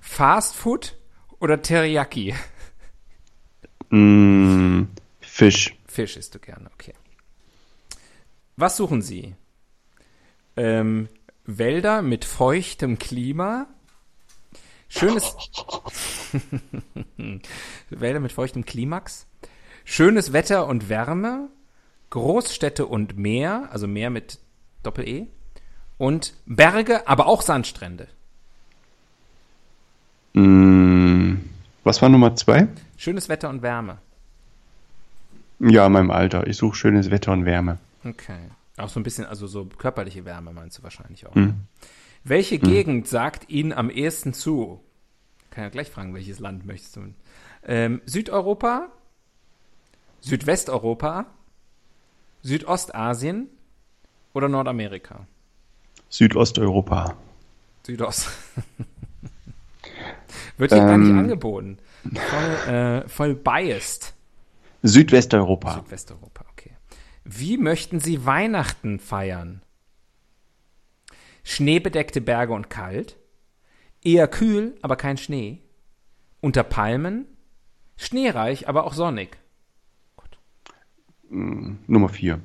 [0.00, 0.96] Fast Food
[1.38, 2.34] oder Teriyaki?
[3.90, 4.84] Mm,
[5.20, 5.76] Fisch.
[5.86, 6.94] Fisch isst du gerne, okay.
[8.56, 9.34] Was suchen Sie?
[10.56, 11.08] Ähm,
[11.44, 13.66] Wälder mit feuchtem Klima.
[14.88, 15.36] Schönes.
[17.90, 19.26] Wälder mit feuchtem Klimax.
[19.90, 21.48] Schönes Wetter und Wärme.
[22.10, 24.38] Großstädte und Meer, also Meer mit
[24.82, 25.28] Doppel-E.
[25.96, 28.06] Und Berge, aber auch Sandstrände.
[30.34, 31.36] Mm,
[31.84, 32.68] was war Nummer zwei?
[32.98, 33.96] Schönes Wetter und Wärme.
[35.58, 36.46] Ja, in meinem Alter.
[36.46, 37.78] Ich suche schönes Wetter und Wärme.
[38.04, 38.50] Okay.
[38.76, 41.34] Auch so ein bisschen, also so körperliche Wärme meinst du wahrscheinlich auch.
[41.34, 41.62] Hm.
[42.24, 44.82] Welche Gegend sagt Ihnen am ehesten zu?
[45.50, 47.14] Kann ja gleich fragen, welches Land möchtest du?
[47.66, 48.90] Ähm, Südeuropa,
[50.20, 51.26] Südwesteuropa,
[52.42, 53.48] Südostasien
[54.34, 55.26] oder Nordamerika?
[56.08, 57.16] Südosteuropa.
[57.84, 58.28] Südost.
[60.58, 61.18] Wird hier gar nicht Ähm.
[61.18, 61.78] angeboten.
[62.02, 64.14] Voll, äh, voll biased.
[64.82, 65.74] Südwesteuropa.
[65.74, 66.72] Südwesteuropa, okay.
[67.24, 69.62] Wie möchten Sie Weihnachten feiern?
[71.44, 73.16] Schneebedeckte Berge und kalt?
[74.02, 75.62] Eher kühl, aber kein Schnee?
[76.40, 77.26] Unter Palmen?
[77.96, 79.38] Schneereich, aber auch sonnig?
[81.30, 82.40] Nummer vier.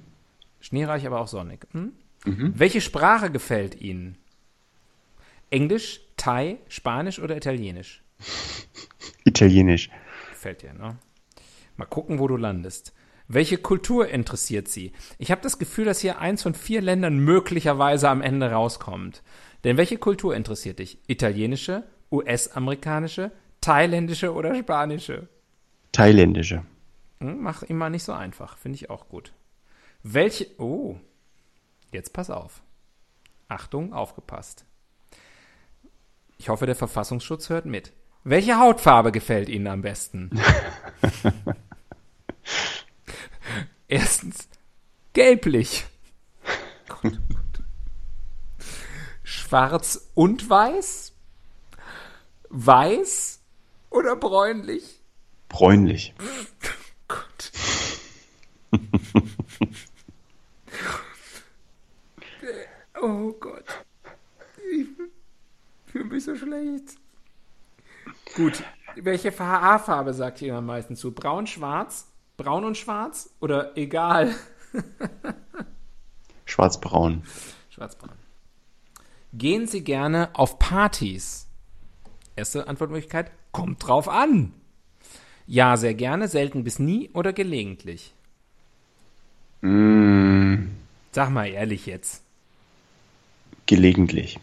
[0.60, 1.68] Schneereich, aber auch sonnig.
[1.72, 1.94] Hm?
[2.26, 4.18] Welche Sprache gefällt Ihnen?
[5.50, 8.02] Englisch, Thai, Spanisch oder Italienisch?
[9.26, 9.90] Italienisch.
[10.32, 10.98] Gefällt dir, ne?
[11.76, 12.94] Mal gucken, wo du landest.
[13.28, 14.92] Welche Kultur interessiert Sie?
[15.18, 19.24] Ich habe das Gefühl, dass hier eins von vier Ländern möglicherweise am Ende rauskommt.
[19.64, 20.98] Denn welche Kultur interessiert dich?
[21.08, 23.32] Italienische, US-amerikanische,
[23.62, 25.28] thailändische oder spanische?
[25.94, 26.64] Thailändische.
[27.24, 28.58] Hm, mach ihm mal nicht so einfach.
[28.58, 29.32] Finde ich auch gut.
[30.04, 30.48] Welche.
[30.60, 30.98] Oh.
[31.92, 32.62] Jetzt pass auf.
[33.48, 34.66] Achtung, aufgepasst.
[36.38, 37.94] Ich hoffe, der Verfassungsschutz hört mit.
[38.26, 40.32] Welche Hautfarbe gefällt Ihnen am besten?
[43.88, 44.50] Erstens,
[45.14, 45.86] gelblich.
[46.90, 47.64] Gott, Gott.
[49.24, 51.14] Schwarz und weiß?
[52.50, 53.40] Weiß
[53.92, 55.02] oder bräunlich?
[55.48, 56.14] Bräunlich.
[57.08, 57.52] Gott.
[63.02, 63.66] oh Gott.
[65.94, 66.98] Ich so schlecht.
[68.36, 68.64] Gut.
[68.96, 71.12] Welche Haarfarbe sagt ihr am meisten zu?
[71.14, 72.08] Braun, schwarz?
[72.38, 73.30] Braun und schwarz?
[73.40, 74.34] Oder egal?
[76.46, 77.24] Schwarzbraun.
[77.70, 78.12] Schwarzbraun.
[79.34, 81.48] Gehen Sie gerne auf Partys?
[82.36, 83.32] Erste Antwortmöglichkeit.
[83.52, 84.54] Kommt drauf an.
[85.48, 88.14] Ja, sehr gerne, selten bis nie oder gelegentlich.
[89.62, 90.68] Mm,
[91.12, 92.24] Sag mal ehrlich jetzt.
[93.66, 94.40] gelegentlich.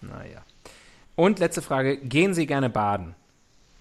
[0.00, 0.42] Naja.
[1.14, 1.96] Und letzte Frage.
[1.98, 3.14] Gehen Sie gerne baden?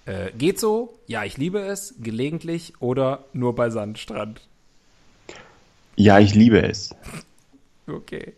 [0.06, 0.98] Äh, geht so?
[1.08, 1.96] Ja, ich liebe es.
[2.00, 4.42] Gelegentlich oder nur bei Sandstrand?
[5.96, 6.96] Ja, ich liebe es.
[7.88, 8.34] Okay.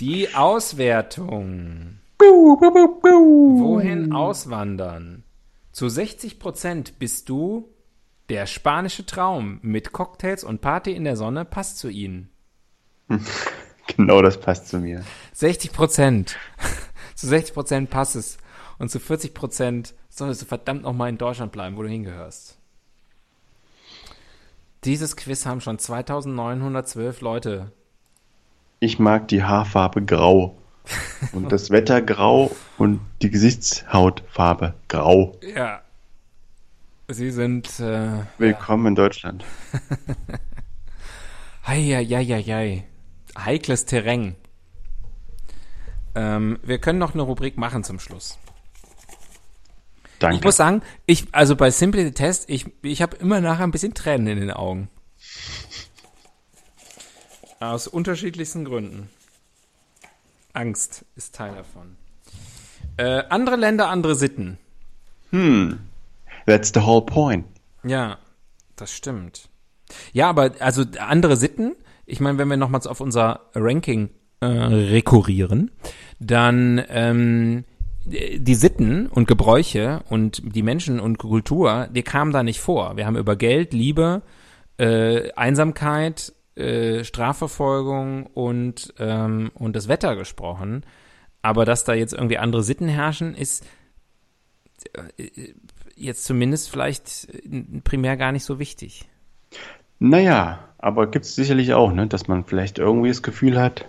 [0.00, 1.98] Die Auswertung.
[2.18, 5.24] Wohin auswandern?
[5.72, 7.68] Zu 60% bist du
[8.28, 12.30] der spanische Traum mit Cocktails und Party in der Sonne passt zu ihnen.
[13.98, 15.04] Genau das passt zu mir.
[15.34, 16.38] 60 Prozent.
[17.14, 18.38] Zu 60 Prozent passt es.
[18.78, 22.58] Und zu 40 Prozent solltest du verdammt nochmal in Deutschland bleiben, wo du hingehörst.
[24.84, 27.72] Dieses Quiz haben schon 2912 Leute.
[28.80, 30.58] Ich mag die Haarfarbe grau.
[31.32, 35.34] Und das Wetter grau und die Gesichtshautfarbe grau.
[35.56, 35.80] Ja.
[37.08, 37.80] Sie sind.
[37.80, 39.44] Äh, Willkommen in Deutschland.
[41.66, 42.84] Heieieiei.
[43.38, 44.36] Heikles Terrain.
[46.14, 48.38] Ähm, wir können noch eine Rubrik machen zum Schluss.
[50.18, 50.36] Danke.
[50.36, 53.72] Ich muss sagen, ich, also bei Simply the Test, ich, ich habe immer nachher ein
[53.72, 54.88] bisschen Tränen in den Augen.
[57.60, 59.10] Aus unterschiedlichsten Gründen.
[60.52, 61.96] Angst ist Teil davon.
[62.96, 64.58] Äh, andere Länder, andere Sitten.
[65.30, 65.80] hm.
[66.46, 67.46] That's the whole point.
[67.82, 68.18] Ja,
[68.76, 69.48] das stimmt.
[70.12, 71.74] Ja, aber also andere Sitten,
[72.06, 74.10] ich meine, wenn wir nochmals auf unser Ranking
[74.44, 75.70] äh, rekurrieren,
[76.20, 77.64] dann ähm,
[78.04, 82.96] die Sitten und Gebräuche und die Menschen und Kultur, die kamen da nicht vor.
[82.96, 84.22] Wir haben über Geld, Liebe,
[84.76, 90.84] äh, Einsamkeit, äh, Strafverfolgung und, ähm, und das Wetter gesprochen.
[91.40, 93.64] Aber dass da jetzt irgendwie andere Sitten herrschen, ist
[94.92, 95.52] äh,
[95.96, 99.06] jetzt zumindest vielleicht äh, primär gar nicht so wichtig.
[99.98, 103.86] Naja, aber gibt es sicherlich auch, ne, dass man vielleicht irgendwie das Gefühl hat,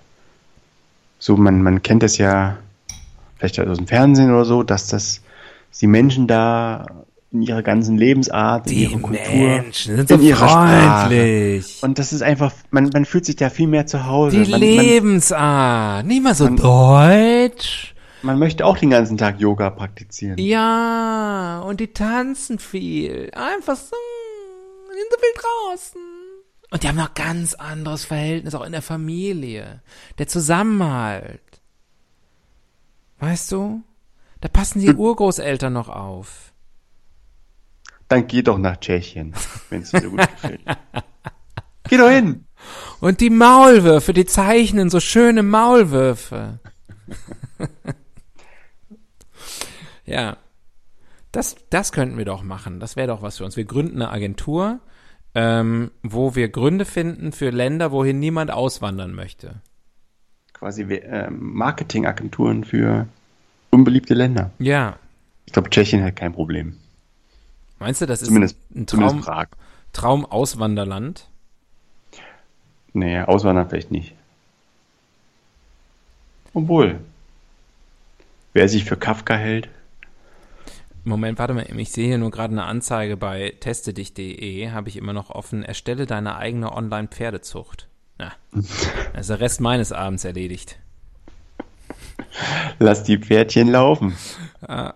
[1.19, 2.57] so man, man kennt das ja
[3.37, 5.21] vielleicht aus dem Fernsehen oder so, dass das
[5.81, 6.85] die Menschen da
[7.31, 10.99] in ihrer ganzen Lebensart, in ihrer Kultur, sind in ihrer Sprache.
[11.09, 11.83] freundlich.
[11.83, 14.41] Und das ist einfach, man, man fühlt sich da viel mehr zu Hause.
[14.43, 16.05] Die man, Lebensart.
[16.05, 17.93] Nicht mal so Man- deutsch.
[18.21, 20.37] man, man möchte auch den ganzen Tag Yoga praktizieren.
[20.37, 23.29] Ja, und die tanzen viel.
[23.35, 23.95] Einfach so,
[24.91, 26.01] die sind so viel draußen.
[26.75, 29.81] Und die haben noch ganz anderes Verhältnis, auch in der Familie.
[30.17, 31.39] Der Zusammenhalt.
[33.19, 33.81] Weißt du?
[34.41, 36.51] Da passen die Urgroßeltern noch auf.
[38.09, 39.33] Dann geh doch nach Tschechien,
[39.69, 40.59] wenn es dir so gut gefällt.
[41.87, 42.43] Geh doch hin.
[42.99, 46.59] Und die Maulwürfe, die zeichnen so schöne Maulwürfe.
[50.05, 50.35] ja.
[51.31, 52.81] Das, das könnten wir doch machen.
[52.81, 53.55] Das wäre doch was für uns.
[53.55, 54.81] Wir gründen eine Agentur,
[55.35, 59.55] ähm, wo wir Gründe finden für Länder, wohin niemand auswandern möchte.
[60.53, 63.07] Quasi ähm, Marketingagenturen für
[63.69, 64.51] unbeliebte Länder.
[64.57, 64.97] Ja.
[65.45, 66.77] Ich glaube, Tschechien hat kein Problem.
[67.77, 69.47] Meinst du, das ist Zumindest, ein zumindest Traum, Prag.
[69.91, 71.29] Traum-Auswanderland?
[72.93, 74.15] Nee, Auswandern vielleicht nicht.
[76.53, 76.99] Obwohl,
[78.53, 79.67] wer sich für Kafka hält,
[81.05, 85.13] Moment, warte mal, ich sehe hier nur gerade eine Anzeige bei testedich.de, habe ich immer
[85.13, 87.87] noch offen, erstelle deine eigene Online-Pferdezucht.
[88.17, 88.31] Na,
[89.13, 90.79] der Rest meines Abends erledigt.
[92.79, 94.17] lass die Pferdchen laufen.
[94.67, 94.95] Ah.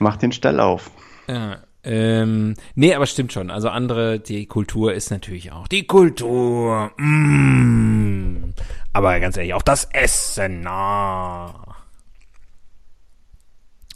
[0.00, 0.90] Mach den Stall auf.
[1.28, 3.48] Ja, ähm, nee, aber stimmt schon.
[3.52, 6.90] Also andere, die Kultur ist natürlich auch die Kultur.
[6.96, 8.54] Mm.
[8.92, 10.66] Aber ganz ehrlich, auch das Essen.
[10.66, 11.76] Ah.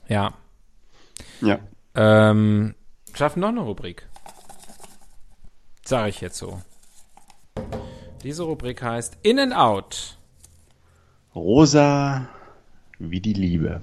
[0.06, 0.34] Ja,
[1.44, 1.60] Ja.
[1.94, 2.74] ähm,
[3.14, 4.08] schaffen noch eine Rubrik.
[5.84, 6.62] Sage ich jetzt so.
[8.22, 10.18] Diese Rubrik heißt In and Out.
[11.34, 12.28] Rosa
[12.98, 13.82] wie die Liebe.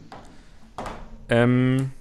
[1.29, 1.91] Ähm,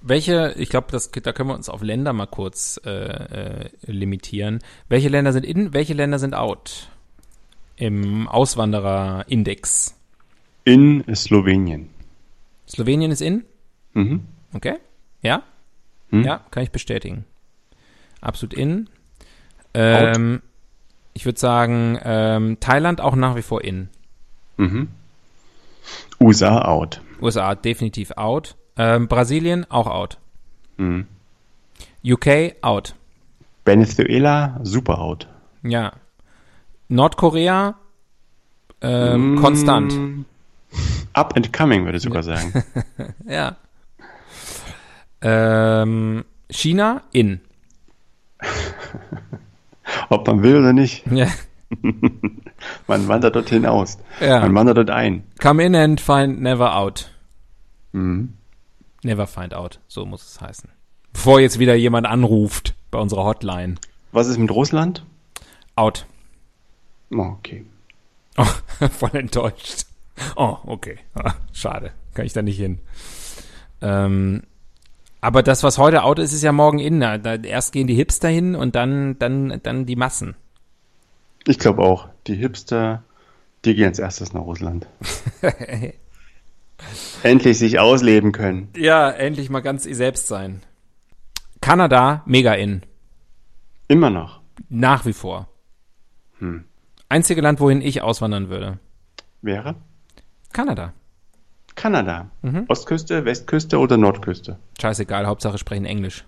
[0.00, 4.60] welche, ich glaube, da können wir uns auf Länder mal kurz äh, äh, limitieren.
[4.88, 6.88] Welche Länder sind in, welche Länder sind out?
[7.76, 9.94] Im Auswanderer-Index.
[10.64, 11.90] In Slowenien.
[12.68, 13.44] Slowenien ist in?
[13.92, 14.22] Mhm.
[14.54, 14.76] Okay.
[15.22, 15.42] Ja?
[16.10, 16.22] Hm?
[16.24, 17.24] Ja, kann ich bestätigen.
[18.20, 18.88] Absolut in.
[19.74, 20.42] Ähm,
[21.12, 23.88] ich würde sagen, ähm, Thailand auch nach wie vor in.
[24.56, 24.88] Mhm.
[26.20, 27.00] USA out.
[27.20, 28.56] USA definitiv out.
[28.78, 30.18] Ähm, Brasilien auch out.
[30.76, 31.06] Mhm.
[32.04, 32.94] UK out.
[33.64, 35.28] Venezuela super out.
[35.62, 35.92] Ja.
[36.88, 37.74] Nordkorea
[38.80, 39.40] ähm, Mm.
[39.40, 39.94] konstant.
[41.14, 42.62] Up and coming, würde ich sogar sagen.
[43.26, 43.56] Ja.
[45.22, 47.40] Ähm, China in.
[50.08, 51.06] Ob man will oder nicht.
[51.10, 51.28] Ja.
[52.86, 53.98] Man wandert dorthin aus.
[54.20, 54.40] Ja.
[54.40, 55.24] Man wandert dort ein.
[55.40, 57.10] Come in and find never out.
[57.92, 58.34] Mhm.
[59.02, 59.80] Never find out.
[59.88, 60.70] So muss es heißen.
[61.12, 63.76] Bevor jetzt wieder jemand anruft bei unserer Hotline.
[64.12, 65.04] Was ist mit Russland?
[65.74, 66.06] Out.
[67.10, 67.64] Oh, okay.
[68.38, 69.86] Oh, voll enttäuscht.
[70.36, 70.98] Oh, okay.
[71.14, 71.92] Ah, Schade.
[72.12, 72.80] Kann ich da nicht hin.
[73.80, 74.42] Ähm,
[75.26, 77.00] aber das, was heute out ist, ist ja morgen in.
[77.00, 80.36] Da, erst gehen die Hipster hin und dann, dann, dann die Massen.
[81.48, 83.02] Ich glaube auch, die Hipster,
[83.64, 84.86] die gehen als erstes nach Russland.
[87.24, 88.68] Endlich sich ausleben können.
[88.76, 90.62] Ja, endlich mal ganz ihr selbst sein.
[91.60, 92.82] Kanada, mega in.
[93.88, 94.42] Immer noch.
[94.68, 95.48] Nach wie vor.
[96.38, 96.66] Hm.
[97.08, 98.78] Einzige Land, wohin ich auswandern würde.
[99.42, 99.74] Wäre?
[100.52, 100.92] Kanada.
[101.76, 102.30] Kanada.
[102.42, 102.64] Mhm.
[102.68, 104.58] Ostküste, Westküste oder Nordküste?
[104.80, 106.24] Scheißegal, Hauptsache sprechen Englisch.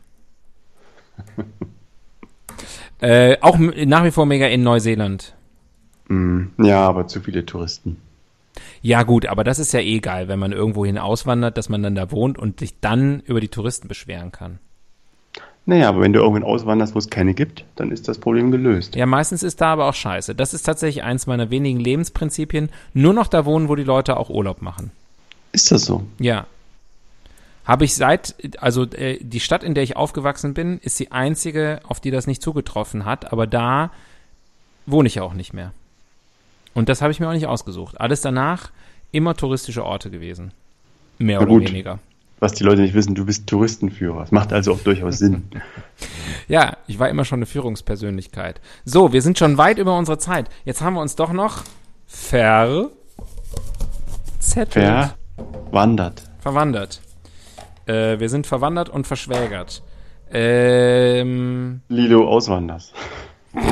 [3.01, 5.35] äh, auch nach wie vor mega in Neuseeland.
[6.09, 7.97] Hm, ja, aber zu viele Touristen.
[8.83, 11.95] Ja gut, aber das ist ja eh geil, wenn man irgendwohin auswandert, dass man dann
[11.95, 14.59] da wohnt und sich dann über die Touristen beschweren kann.
[15.67, 18.97] Naja, aber wenn du irgendwann auswanderst, wo es keine gibt, dann ist das Problem gelöst.
[18.97, 20.35] Ja, meistens ist da aber auch scheiße.
[20.35, 22.71] Das ist tatsächlich eins meiner wenigen Lebensprinzipien.
[22.95, 24.93] Nur noch da wohnen, wo die Leute auch Urlaub machen.
[25.53, 26.05] Ist das so?
[26.19, 26.47] Ja.
[27.65, 31.81] Habe ich seit, also äh, die Stadt, in der ich aufgewachsen bin, ist die einzige,
[31.87, 33.91] auf die das nicht zugetroffen hat, aber da
[34.87, 35.73] wohne ich ja auch nicht mehr.
[36.75, 38.01] Und das habe ich mir auch nicht ausgesucht.
[38.01, 38.71] Alles danach
[39.13, 40.53] immer touristische Orte gewesen.
[41.19, 41.69] Mehr oder gut.
[41.69, 41.99] weniger.
[42.41, 44.21] Was die Leute nicht wissen, du bist Touristenführer.
[44.21, 45.45] Das macht also auch durchaus Sinn.
[46.47, 48.63] Ja, ich war immer schon eine Führungspersönlichkeit.
[48.87, 50.49] So, wir sind schon weit über unsere Zeit.
[50.65, 51.63] Jetzt haben wir uns doch noch
[52.07, 52.89] ver
[54.39, 55.15] zettelt.
[55.71, 56.23] Verwandert.
[56.41, 57.01] verwandert.
[57.87, 59.83] Äh, wir sind verwandert und verschwägert.
[60.31, 62.93] Ähm, Lilo auswanderst.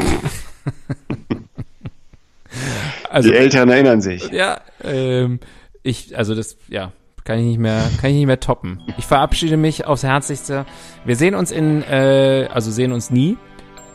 [3.10, 4.30] also die Älteren erinnern sich.
[4.30, 5.40] ja, ähm,
[5.82, 6.92] ich, also das, ja,
[7.24, 8.80] kann ich nicht mehr, kann ich nicht mehr toppen.
[8.96, 10.64] Ich verabschiede mich aufs Herzlichste.
[11.04, 13.36] Wir sehen uns in, äh, also sehen uns nie,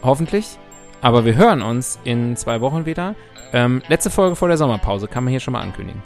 [0.03, 0.57] hoffentlich,
[1.01, 3.15] aber wir hören uns in zwei Wochen wieder.
[3.53, 6.01] Ähm, letzte Folge vor der Sommerpause kann man hier schon mal ankündigen.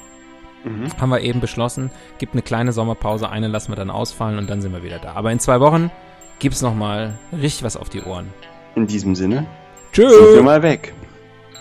[0.66, 0.90] Mhm.
[1.00, 1.92] Haben wir eben beschlossen.
[2.18, 5.14] Gibt eine kleine Sommerpause, eine lassen wir dann ausfallen und dann sind wir wieder da.
[5.14, 5.92] Aber in zwei Wochen
[6.40, 8.34] gibt's noch mal richtig was auf die Ohren.
[8.76, 9.46] In diesem Sinne,
[9.94, 10.12] Tschüss.
[10.14, 10.94] sind wir mal weg.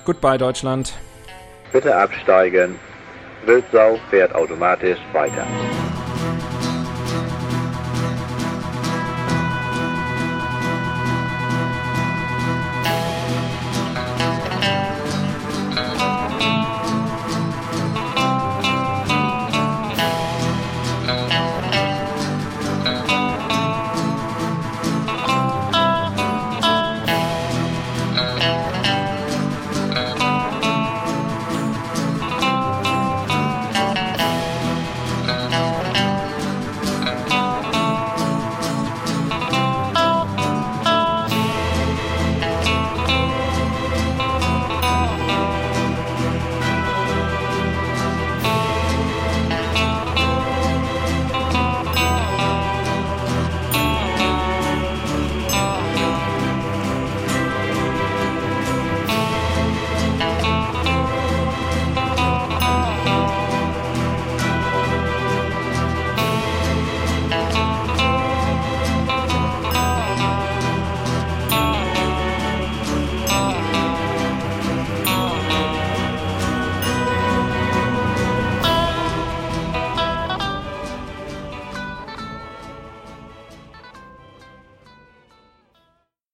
[0.04, 0.94] Goodbye Deutschland.
[1.72, 2.76] Bitte absteigen.
[3.46, 5.46] Wildsau fährt automatisch weiter.